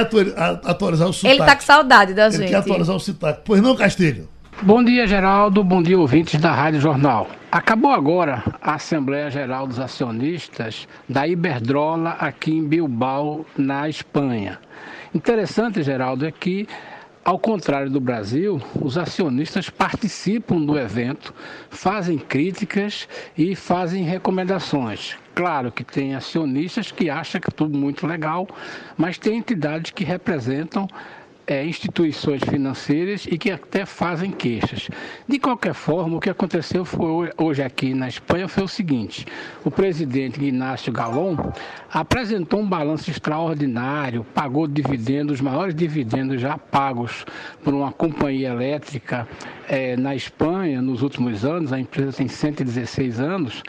[0.64, 1.34] atualizar o sotaque.
[1.36, 2.48] Ele tá com saudade da Ele gente.
[2.50, 3.40] quer atualizar o sotaque.
[3.44, 4.28] Pois não, Castilho?
[4.62, 5.64] Bom dia, Geraldo.
[5.64, 7.28] Bom dia, ouvintes da Rádio Jornal.
[7.50, 14.59] Acabou agora a Assembleia Geral dos Acionistas da Iberdrola aqui em Bilbao, na Espanha.
[15.14, 16.66] Interessante, Geraldo, é que,
[17.24, 21.32] ao contrário do Brasil, os acionistas participam do evento,
[21.70, 23.08] fazem críticas
[23.38, 25.16] e fazem recomendações.
[25.34, 28.46] Claro que tem acionistas que acham que tudo muito legal,
[28.96, 30.88] mas tem entidades que representam
[31.47, 34.88] é, instituições financeiras e que até fazem queixas.
[35.28, 39.26] De qualquer forma, o que aconteceu foi hoje aqui na Espanha foi o seguinte:
[39.64, 41.36] o presidente Inácio Galon
[41.93, 47.24] apresentou um balanço extraordinário, pagou dividendos, os maiores dividendos já pagos
[47.62, 49.26] por uma companhia elétrica
[49.68, 51.72] é, na Espanha nos últimos anos.
[51.72, 53.62] A empresa tem 116 anos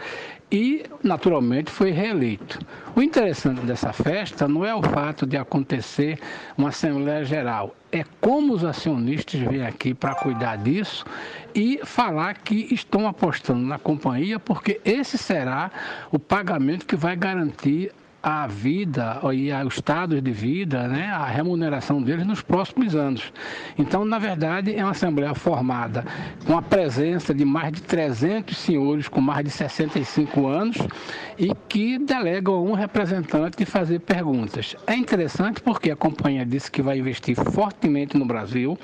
[0.53, 2.59] e, naturalmente, foi reeleito.
[2.95, 6.19] O interessante dessa festa não é o fato de acontecer
[6.55, 11.05] uma Assembleia Geral, é como os acionistas vêm aqui para cuidar disso
[11.55, 15.71] e falar que estão apostando na companhia, porque esse será
[16.11, 17.91] o pagamento que vai garantir
[18.23, 23.33] a vida e o estado de vida, né, a remuneração deles nos próximos anos.
[23.77, 26.05] Então, na verdade, é uma assembleia formada
[26.45, 30.77] com a presença de mais de 300 senhores com mais de 65 anos
[31.37, 34.73] e que delegam um representante de fazer perguntas.
[34.87, 38.79] É interessante porque a companhia disse que vai investir fortemente no Brasil,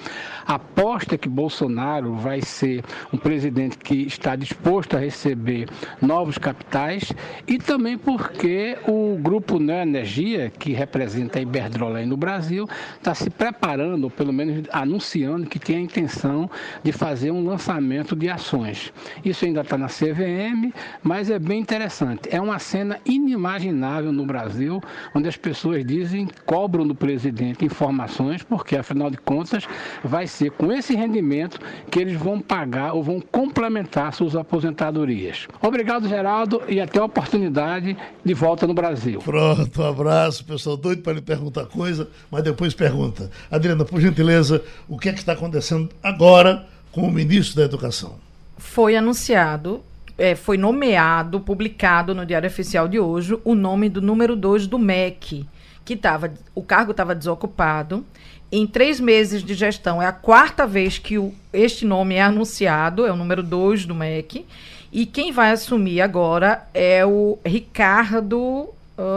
[0.45, 2.83] aposta que Bolsonaro vai ser
[3.13, 5.69] um presidente que está disposto a receber
[6.01, 7.13] novos capitais
[7.47, 12.67] e também porque o grupo Neoenergia, que representa a Iberdrola aí no Brasil,
[12.97, 16.49] está se preparando, ou pelo menos anunciando que tem a intenção
[16.83, 18.91] de fazer um lançamento de ações.
[19.23, 20.73] Isso ainda está na CVM,
[21.03, 22.27] mas é bem interessante.
[22.31, 24.81] É uma cena inimaginável no Brasil,
[25.13, 29.67] onde as pessoas dizem, cobram do presidente informações, porque afinal de contas
[30.03, 31.59] vai ser com esse rendimento
[31.91, 35.47] que eles vão pagar ou vão complementar suas aposentadorias.
[35.61, 39.18] Obrigado, Geraldo, e até a oportunidade de volta no Brasil.
[39.23, 43.29] Pronto, um abraço, pessoal doido para lhe perguntar coisa, mas depois pergunta.
[43.49, 48.15] Adriana, por gentileza, o que é que está acontecendo agora com o ministro da Educação?
[48.57, 49.81] Foi anunciado,
[50.17, 54.77] é, foi nomeado, publicado no Diário Oficial de hoje, o nome do número 2 do
[54.77, 55.47] MEC,
[55.85, 58.05] que tava, o cargo estava desocupado.
[58.51, 63.05] Em três meses de gestão, é a quarta vez que o, este nome é anunciado,
[63.05, 64.45] é o número 2 do MEC.
[64.91, 68.69] E quem vai assumir agora é o Ricardo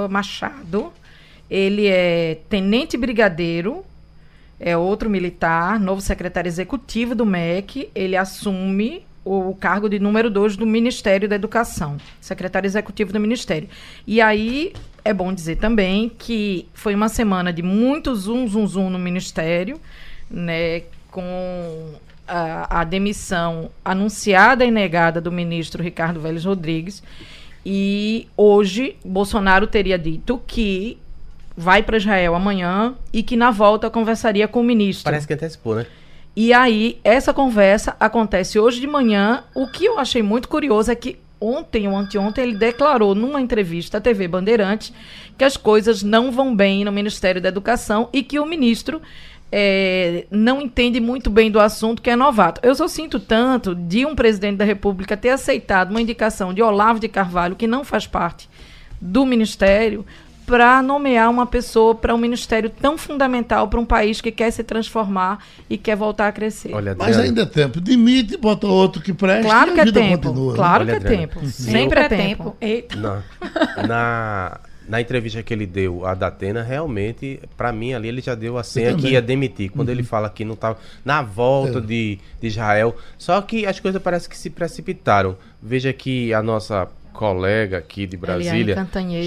[0.09, 0.93] Machado.
[1.51, 3.85] Ele é tenente brigadeiro,
[4.59, 7.91] é outro militar, novo secretário executivo do MEC.
[7.95, 13.69] Ele assume o cargo de número 2 do Ministério da Educação, secretário executivo do Ministério.
[14.07, 14.73] E aí
[15.05, 19.81] é bom dizer também que foi uma semana de muito zoom, zoom, zoom no Ministério,
[20.31, 21.95] né, com
[22.27, 27.03] a, a demissão anunciada e negada do ministro Ricardo Vélez Rodrigues.
[27.65, 30.99] E hoje, Bolsonaro teria dito que
[31.57, 35.05] vai para Israel amanhã e que na volta conversaria com o ministro.
[35.05, 35.87] Parece que antecipou, né?
[36.35, 39.45] E aí, essa conversa acontece hoje de manhã.
[39.55, 43.99] O que eu achei muito curioso é que ontem ou anteontem ele declarou numa entrevista
[43.99, 44.95] à TV Bandeirante
[45.37, 49.03] que as coisas não vão bem no Ministério da Educação e que o ministro
[49.55, 52.59] é, não entende muito bem do assunto, que é novato.
[52.65, 56.99] Eu só sinto tanto de um presidente da República ter aceitado uma indicação de Olavo
[56.99, 58.49] de Carvalho, que não faz parte
[58.99, 60.07] do Ministério,
[60.47, 64.65] para nomear uma pessoa para um ministério tão fundamental para um país que quer se
[64.65, 65.39] transformar
[65.71, 66.75] e quer voltar a crescer.
[66.75, 67.81] Olha, Mas ainda é tempo.
[67.81, 70.29] Demite, bota outro que preste claro e que é vida tempo.
[70.29, 70.55] continua.
[70.55, 71.47] Claro Olha, que é Adriana, tempo.
[71.47, 72.45] Sempre Sempre é é tempo.
[72.45, 72.57] tempo.
[72.61, 72.97] Eita.
[72.97, 73.23] Na,
[73.87, 74.61] na,
[74.93, 78.63] na entrevista que ele deu à Datena, realmente, para mim ali ele já deu a
[78.63, 79.71] senha que ia demitir.
[79.71, 81.81] Quando ele fala que não estava na volta É.
[81.81, 82.95] de, de Israel.
[83.17, 85.35] Só que as coisas parecem que se precipitaram.
[85.63, 88.75] Veja que a nossa colega aqui de Brasília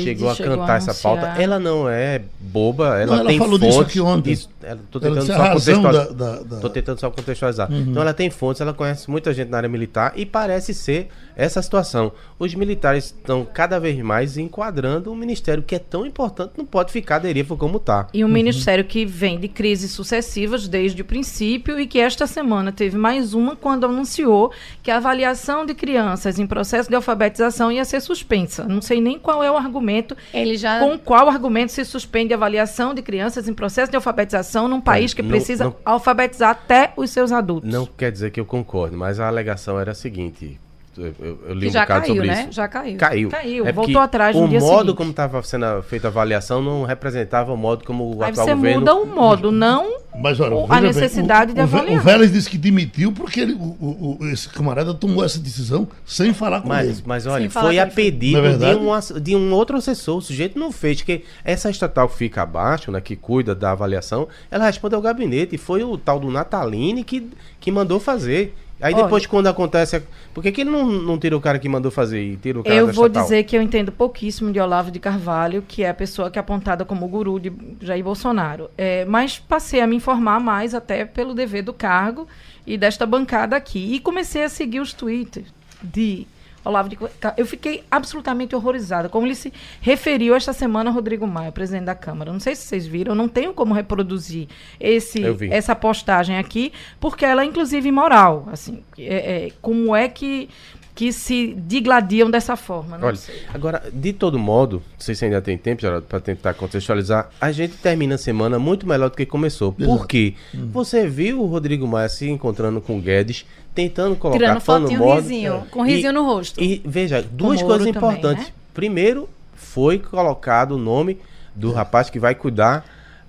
[0.03, 1.27] chegou a chegou a cantar essa pauta.
[1.41, 3.67] Ela não é boba, ela Não, ela tem falou fontes.
[3.69, 4.31] disso aqui ontem.
[4.33, 6.13] Isso, ela- tô Ela tentando disse a só contextualizar.
[6.13, 7.71] da- da- da- Tô tentando só contextualizar.
[7.71, 7.79] Uhum.
[7.89, 11.61] Então ela tem fontes, ela conhece muita gente na área militar e parece ser essa
[11.61, 12.11] situação.
[12.39, 16.91] Os militares estão cada vez mais enquadrando um ministério que é tão importante, não pode
[16.91, 18.07] ficar deriva como tá.
[18.13, 22.71] E um ministério que vem de crises sucessivas desde o princípio e que esta semana
[22.71, 27.85] teve mais uma quando anunciou que a avaliação de crianças em processo de alfabetização ia
[27.85, 28.63] ser suspensa.
[28.65, 30.79] Não sei nem qual é o argumento, Ele já.
[30.79, 35.13] com qual argumento se suspende a avaliação de crianças em processo de alfabetização num país
[35.13, 37.71] que não- precisa não- alfabetizar até os seus adultos.
[37.71, 40.59] Não quer dizer que eu concordo, mas a alegação era a seguinte.
[40.97, 42.41] Eu, li Que um já bocado caiu, sobre né?
[42.43, 42.51] isso.
[42.53, 42.97] Já caiu.
[42.97, 43.29] Caiu.
[43.29, 44.95] Caiu, É voltou atrás no O dia modo seguinte.
[44.97, 48.55] como estava sendo feita a avaliação não representava o modo como o Aí atual você
[48.55, 48.79] governo.
[48.79, 51.99] muda o modo, não Mas olha, o- a bem, necessidade o, de o, Vé- avaliar.
[51.99, 55.87] O Vélez disse que demitiu porque ele- o, o- o- esse camarada tomou essa decisão
[56.05, 57.03] sem falar com Mas, ele.
[57.05, 57.85] mas olha, foi que a.
[57.85, 60.17] Não pedido é de um, de um outro assessor.
[60.17, 64.27] O sujeito não fez, porque essa estatal que fica abaixo, né, que cuida da avaliação,
[64.49, 65.55] ela responde ao gabinete.
[65.55, 67.27] E foi o tal do Natalini que,
[67.59, 68.55] que mandou fazer.
[68.81, 69.03] Aí Olha.
[69.03, 70.03] depois, quando acontece.
[70.33, 72.63] Por que, que ele não, não tira o cara que mandou fazer e tira o
[72.63, 75.89] cara Eu da vou dizer que eu entendo pouquíssimo de Olavo de Carvalho, que é
[75.89, 78.69] a pessoa que é apontada como o guru de Jair Bolsonaro.
[78.77, 82.27] É, mas passei a me informar mais até pelo dever do cargo
[82.67, 83.95] e desta bancada aqui.
[83.95, 85.45] E comecei a seguir os tweets
[85.81, 86.27] de
[86.65, 87.35] Olavo de Carvalho.
[87.37, 89.07] Eu fiquei absolutamente horrorizada.
[89.07, 92.33] Como ele se referiu esta semana a Rodrigo Maia, presidente da Câmara.
[92.33, 94.47] Não sei se vocês viram, eu não tenho como reproduzir
[94.79, 98.47] esse, essa postagem aqui, porque ela é inclusive imoral.
[98.51, 100.49] Assim, é- é, como é que,
[100.95, 102.97] que se digladiam dessa forma?
[102.97, 103.41] Não Olha, sei.
[103.53, 107.51] agora, de todo modo, não sei se ainda tem tempo, Geraldo, para tentar contextualizar, a
[107.51, 109.73] gente termina a semana muito melhor do que começou.
[109.73, 110.33] Por quê?
[110.55, 110.69] Hum.
[110.71, 114.99] Você viu o Rodrigo Maia se encontrando com o Guedes, tentando colocar Tirando pano fotinho,
[115.01, 115.21] modo.
[115.21, 116.63] risinho, com risinho no rosto.
[116.63, 118.47] E veja, duas coisas também, importantes.
[118.47, 118.53] né?
[118.73, 121.19] Primeiro, foi colocado o nome
[121.53, 122.85] do rapaz que vai cuidar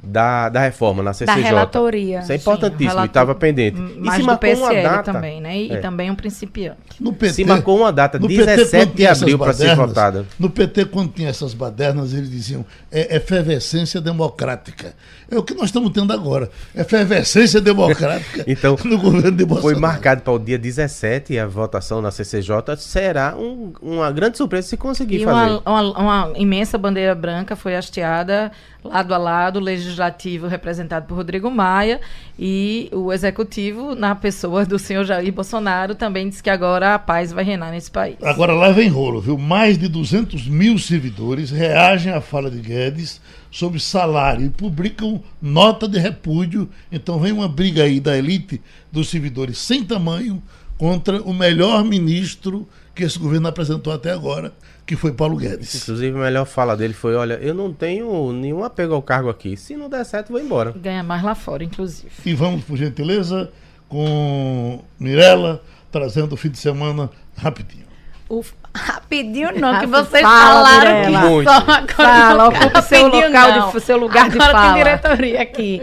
[0.06, 1.42] da, da reforma na CCJ.
[1.42, 2.20] relatoria.
[2.20, 3.76] Isso é Sim, importantíssimo, relator- e estava pendente.
[3.78, 5.58] E Mais se do marcou uma data, também, né?
[5.58, 5.76] E, É.
[5.78, 6.76] também um principiante.
[7.00, 10.24] No PT, Se marcou uma data, no 17 quando de abril, para ser votada.
[10.38, 14.94] No PT, quando tinha essas badernas, eles diziam é efervescência democrática.
[15.30, 16.48] É o que nós estamos tendo agora.
[16.74, 19.74] Efervescência democrática Então, no governo de Bolsonaro.
[19.74, 24.36] Foi marcado para o dia 17 e a votação na CCJ será um- uma grande
[24.38, 25.60] surpresa se conseguir E fazer.
[25.66, 28.52] uma, uma- uma imensa bandeira branca foi hasteada
[28.84, 29.60] lado a lado, o
[29.96, 32.00] legislativo representado por Rodrigo Maia
[32.38, 37.32] e o executivo, na pessoa do senhor Jair Bolsonaro, também disse que agora a paz
[37.32, 38.16] vai reinar nesse país.
[38.22, 39.38] Agora lá vem rolo, viu?
[39.38, 43.20] Mais de 200 mil servidores reagem à fala de Guedes
[43.50, 46.68] sobre salário e publicam nota de repúdio.
[46.92, 48.60] Então vem uma briga aí da elite
[48.92, 50.42] dos servidores sem tamanho
[50.76, 54.52] contra o melhor ministro que esse governo apresentou até agora,
[54.86, 55.74] que foi Paulo Guedes.
[55.82, 59.56] Inclusive, a melhor fala dele foi: olha, eu não tenho nenhum apego ao cargo aqui.
[59.56, 60.72] Se não der certo, vou embora.
[60.76, 62.10] Ganha mais lá fora, inclusive.
[62.24, 63.50] E vamos, por gentileza,
[63.88, 67.84] com Mirella, trazendo o fim de semana rapidinho.
[68.28, 70.42] O- Rapidinho não, que Fala, vocês Mirella.
[70.52, 71.48] falaram que Muito.
[71.50, 73.80] só agora Fala, não ocupe seu local de- não.
[73.80, 74.66] seu lugar de agora fala.
[74.66, 75.82] tem diretoria aqui.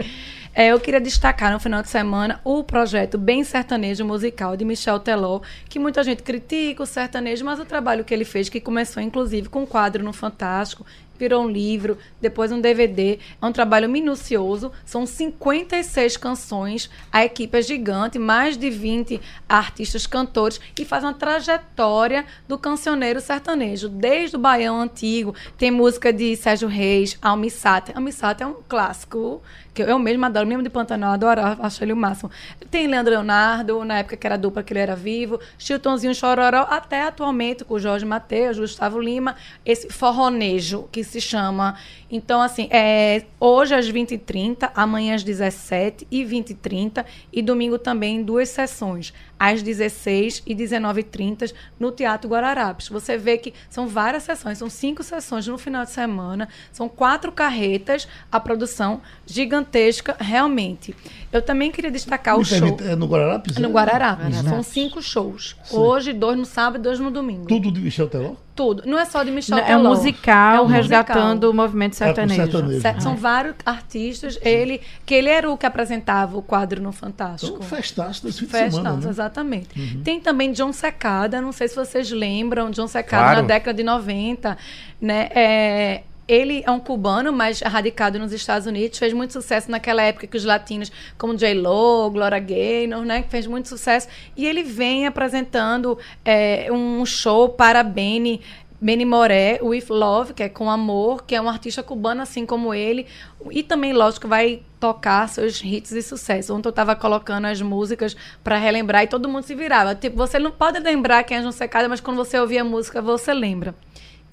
[0.56, 5.00] É, eu queria destacar no final de semana o projeto Bem Sertanejo Musical de Michel
[5.00, 9.02] Teló, que muita gente critica o sertanejo, mas o trabalho que ele fez, que começou
[9.02, 10.86] inclusive com um quadro no Fantástico,
[11.18, 13.18] virou um livro, depois um DVD.
[13.40, 14.72] É um trabalho minucioso.
[14.84, 16.90] São 56 canções.
[17.12, 23.20] A equipe é gigante, mais de 20 artistas cantores e faz uma trajetória do cancioneiro
[23.20, 25.34] sertanejo, desde o Baião Antigo.
[25.56, 27.96] Tem música de Sérgio Reis, Almi Sater.
[27.96, 29.42] Almi Sater é um clássico
[29.74, 32.30] que eu mesmo adoro, mesmo de Pantanal, adoro, acho ele o máximo.
[32.70, 37.02] Tem Leandro Leonardo, na época que era dupla, que ele era vivo, Chiltonzinho Chororó, até
[37.02, 39.34] atualmente com Jorge Mateus, Gustavo Lima,
[39.66, 41.78] esse forronejo que se chama.
[42.10, 48.48] Então, assim, é, hoje às 20h30, amanhã às 17 e 20h30 e domingo também duas
[48.48, 52.88] sessões, às 16 e 19h30 no Teatro Guararapes.
[52.88, 57.30] Você vê que são várias sessões, são cinco sessões no final de semana, são quatro
[57.32, 60.94] carretas, a produção gigantesca, realmente.
[61.32, 63.56] Eu também queria destacar o Me show permite, É no Guararapes?
[63.58, 63.70] no É?
[63.70, 64.36] Guararapes.
[64.38, 65.56] São cinco shows.
[65.70, 67.46] Hoje, dois no sábado e dois no domingo.
[67.46, 68.34] Tudo de Michel Teló?
[68.54, 68.84] Tudo.
[68.86, 69.88] Não é só de Michel É um Teló.
[69.96, 71.50] musical É um resgatando musical.
[71.50, 72.40] o movimento sertanejo.
[72.40, 72.80] sertanejo.
[72.80, 74.38] Certo, São vários artistas.
[74.42, 77.56] Ele, que ele era o que apresentava o quadro no Fantástico.
[77.56, 79.02] Então, festaço desse fim de Festa, semana, né?
[79.24, 79.68] Exatamente.
[80.04, 83.42] Tem também John Secada, não sei se vocês lembram, John Secada Claro.
[83.42, 84.56] na década de 90,
[85.00, 85.28] né?
[85.34, 90.26] É, ele é um cubano, mas radicado nos Estados Unidos, fez muito sucesso naquela época
[90.26, 95.06] que os latinos, como J-Lo, Gloria Gaynor, né, que fez muito sucesso, e ele vem
[95.06, 98.40] apresentando é, um show para Benny
[98.80, 102.74] Benny Moré, With Love, que é com amor, que é um artista cubano assim como
[102.74, 103.06] ele,
[103.50, 106.54] e também, lógico, vai tocar seus hits de sucesso.
[106.54, 109.94] Ontem eu estava colocando as músicas para relembrar e todo mundo se virava.
[109.94, 113.00] Tipo, você não pode lembrar quem é João Secada, mas quando você ouvir a música,
[113.00, 113.74] você lembra.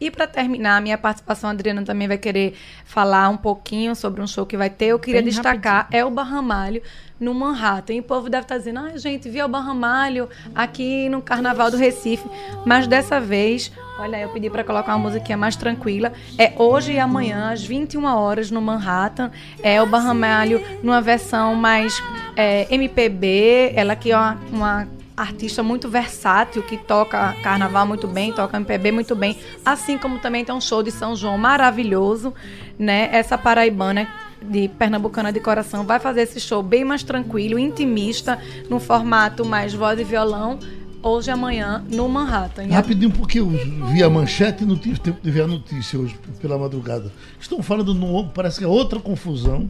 [0.01, 4.19] E para terminar, a minha participação, a Adriana também vai querer falar um pouquinho sobre
[4.19, 4.87] um show que vai ter.
[4.87, 6.81] Eu queria Bem destacar é o Barramalho
[7.19, 7.93] no Manhattan.
[7.93, 11.77] E o povo deve estar dizendo, ah, gente, vi o Barramalho aqui no Carnaval do
[11.77, 12.27] Recife.
[12.65, 16.11] Mas dessa vez, olha, eu pedi para colocar uma musiquinha mais tranquila.
[16.35, 19.29] É hoje e amanhã, às 21 horas, no Manhattan.
[19.61, 22.01] É o Barramalho numa versão mais
[22.35, 23.73] é, MPB.
[23.75, 24.87] Ela aqui uma, uma
[25.21, 30.43] artista muito versátil que toca carnaval muito bem, toca MPB muito bem, assim como também
[30.43, 32.33] tem um show de São João maravilhoso,
[32.77, 33.09] né?
[33.11, 34.07] Essa paraibana
[34.41, 39.73] de Pernambucana de Coração vai fazer esse show bem mais tranquilo, intimista, no formato mais
[39.73, 40.57] voz e violão,
[41.03, 42.67] hoje e amanhã no Manhattan.
[42.67, 46.17] Rapidinho, porque eu vi a manchete e não tive tempo de ver a notícia hoje
[46.41, 47.11] pela madrugada.
[47.39, 49.69] Estão falando, num, parece que é outra confusão,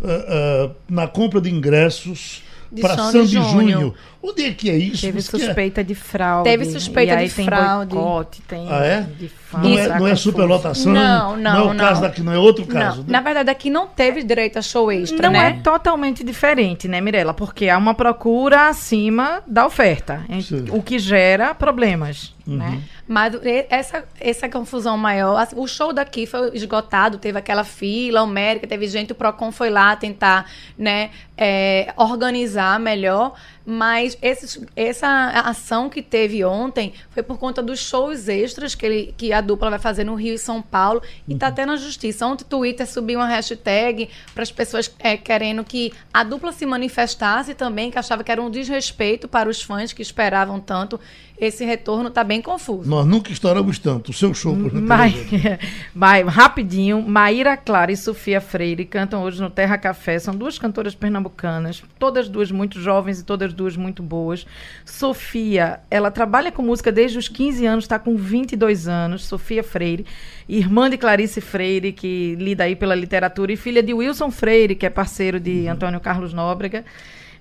[0.00, 2.44] ah, ah, na compra de ingressos
[2.80, 3.94] para Sandy Sandy Júnior.
[4.22, 5.02] Onde é que é isso?
[5.02, 6.48] Teve que é- suspeita de fraude.
[6.48, 7.94] Teve suspeita e aí de tem fraude.
[7.94, 9.00] boicote, tem Ah, é?
[9.02, 10.92] de Não é, não é superlotação?
[10.92, 12.08] Não, não, Não é o caso não.
[12.08, 12.98] daqui, não é outro caso.
[12.98, 13.12] Não, né?
[13.12, 15.56] na verdade aqui não teve direito a show extra, Não né?
[15.58, 17.34] é totalmente diferente, né, Mirella?
[17.34, 20.66] Porque há uma procura acima da oferta, Sim.
[20.70, 22.56] o que gera problemas, Uhum.
[22.56, 22.80] né?
[23.06, 23.34] Mas
[23.68, 28.86] essa, essa confusão maior, assim, o show daqui foi esgotado, teve aquela fila homérica, teve
[28.88, 30.46] gente, o Procon foi lá tentar,
[30.78, 33.34] né, é, organizar melhor,
[33.64, 39.14] mas esses- essa ação que teve ontem foi por conta dos shows extras que, ele,
[39.16, 42.26] que a dupla vai fazer no Rio e São Paulo, e tá até na justiça.
[42.26, 46.66] Ontem o Twitter subiu uma hashtag para as pessoas é, querendo que a dupla se
[46.66, 50.98] manifestasse também, que achava que era um desrespeito para os fãs que esperavam tanto.
[51.42, 52.88] Esse retorno tá bem confuso.
[52.88, 54.12] Nós nunca estouramos tanto.
[54.12, 54.86] O seu show, por exemplo.
[56.30, 60.20] Rapidinho, Maíra Clara e Sofia Freire cantam hoje no Terra Café.
[60.20, 64.46] São duas cantoras pernambucanas, todas duas muito jovens e todas duas muito boas.
[64.84, 69.24] Sofia, ela trabalha com música desde os 15 anos, está com 22 anos.
[69.24, 70.06] Sofia Freire,
[70.48, 74.86] irmã de Clarice Freire, que lida aí pela literatura, e filha de Wilson Freire, que
[74.86, 76.84] é parceiro de Antônio Carlos Nóbrega.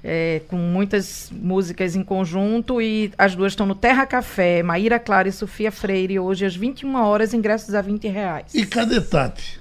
[0.03, 5.27] É, com muitas músicas em conjunto e as duas estão no Terra Café, Maíra Clara
[5.27, 8.53] e Sofia Freire, hoje às 21 horas, ingressos a 20 reais.
[8.53, 9.59] E cadê Tati?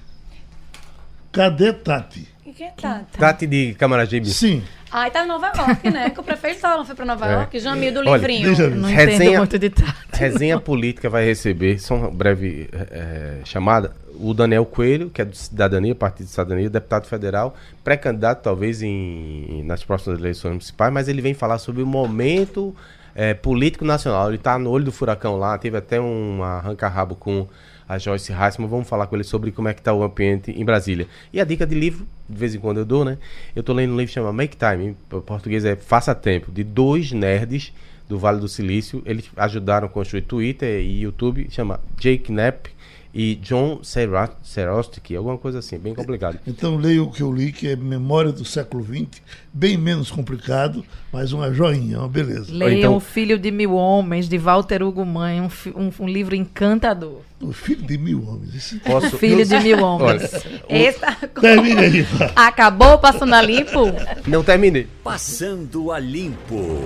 [1.31, 2.30] Cadê Tati?
[2.51, 3.03] E quem tá?
[3.17, 4.27] Tati de Camaragibe.
[4.29, 4.61] Sim.
[4.91, 6.09] Ai, tá em Nova York, né?
[6.09, 7.33] Que o prefeito tava, não foi pra Nova É.
[7.35, 7.59] York.
[7.59, 8.53] Jamil do Olha, livrinho.
[8.53, 8.71] ver.
[8.75, 9.93] Não Resenha- entendo muito de Tati.
[10.11, 15.33] Resenha Política vai receber, só uma breve eh, chamada, o Daniel Coelho, que é do
[15.35, 21.21] Cidadania, Partido de Cidadania, deputado federal, pré-candidato talvez em, nas próximas eleições municipais, mas ele
[21.21, 22.75] vem falar sobre o momento
[23.15, 24.27] eh, político nacional.
[24.27, 27.47] Ele está no olho do furacão lá, teve até um arranca-rabo com
[27.87, 30.63] a Joyce Heisman, vamos falar com ele sobre como é que está o ambiente em
[30.63, 31.07] Brasília.
[31.33, 33.17] E a dica de livro, de vez em quando eu dou, né?
[33.55, 36.63] Eu tô lendo um livro que chama Make Time, em português é Faça Tempo, de
[36.63, 37.73] dois nerds
[38.07, 39.01] do Vale do Silício.
[39.05, 42.69] Eles ajudaram a construir Twitter e YouTube, chama Jake Knapp
[43.13, 46.39] e John Serostik, alguma coisa assim, bem complicado.
[46.47, 49.21] Então leia o que eu li, que é Memória do século XX,
[49.53, 52.53] bem menos complicado, mas uma joinha, uma beleza.
[52.53, 56.35] Leiam então- O Filho de Mil Homens, de Walter Hugo Mãe, um, um- um livro
[56.35, 57.19] encantador.
[57.41, 58.53] O filho de mil homens.
[58.55, 58.75] Esse...
[58.85, 59.17] Posso...
[59.17, 59.85] Filho de Mil Olha,
[60.15, 60.31] Homens.
[60.69, 61.11] Essa...
[61.41, 62.05] Termina aí.
[62.35, 63.85] Acabou passando a limpo?
[64.27, 64.87] não terminei.
[65.03, 66.79] Passando a limpo.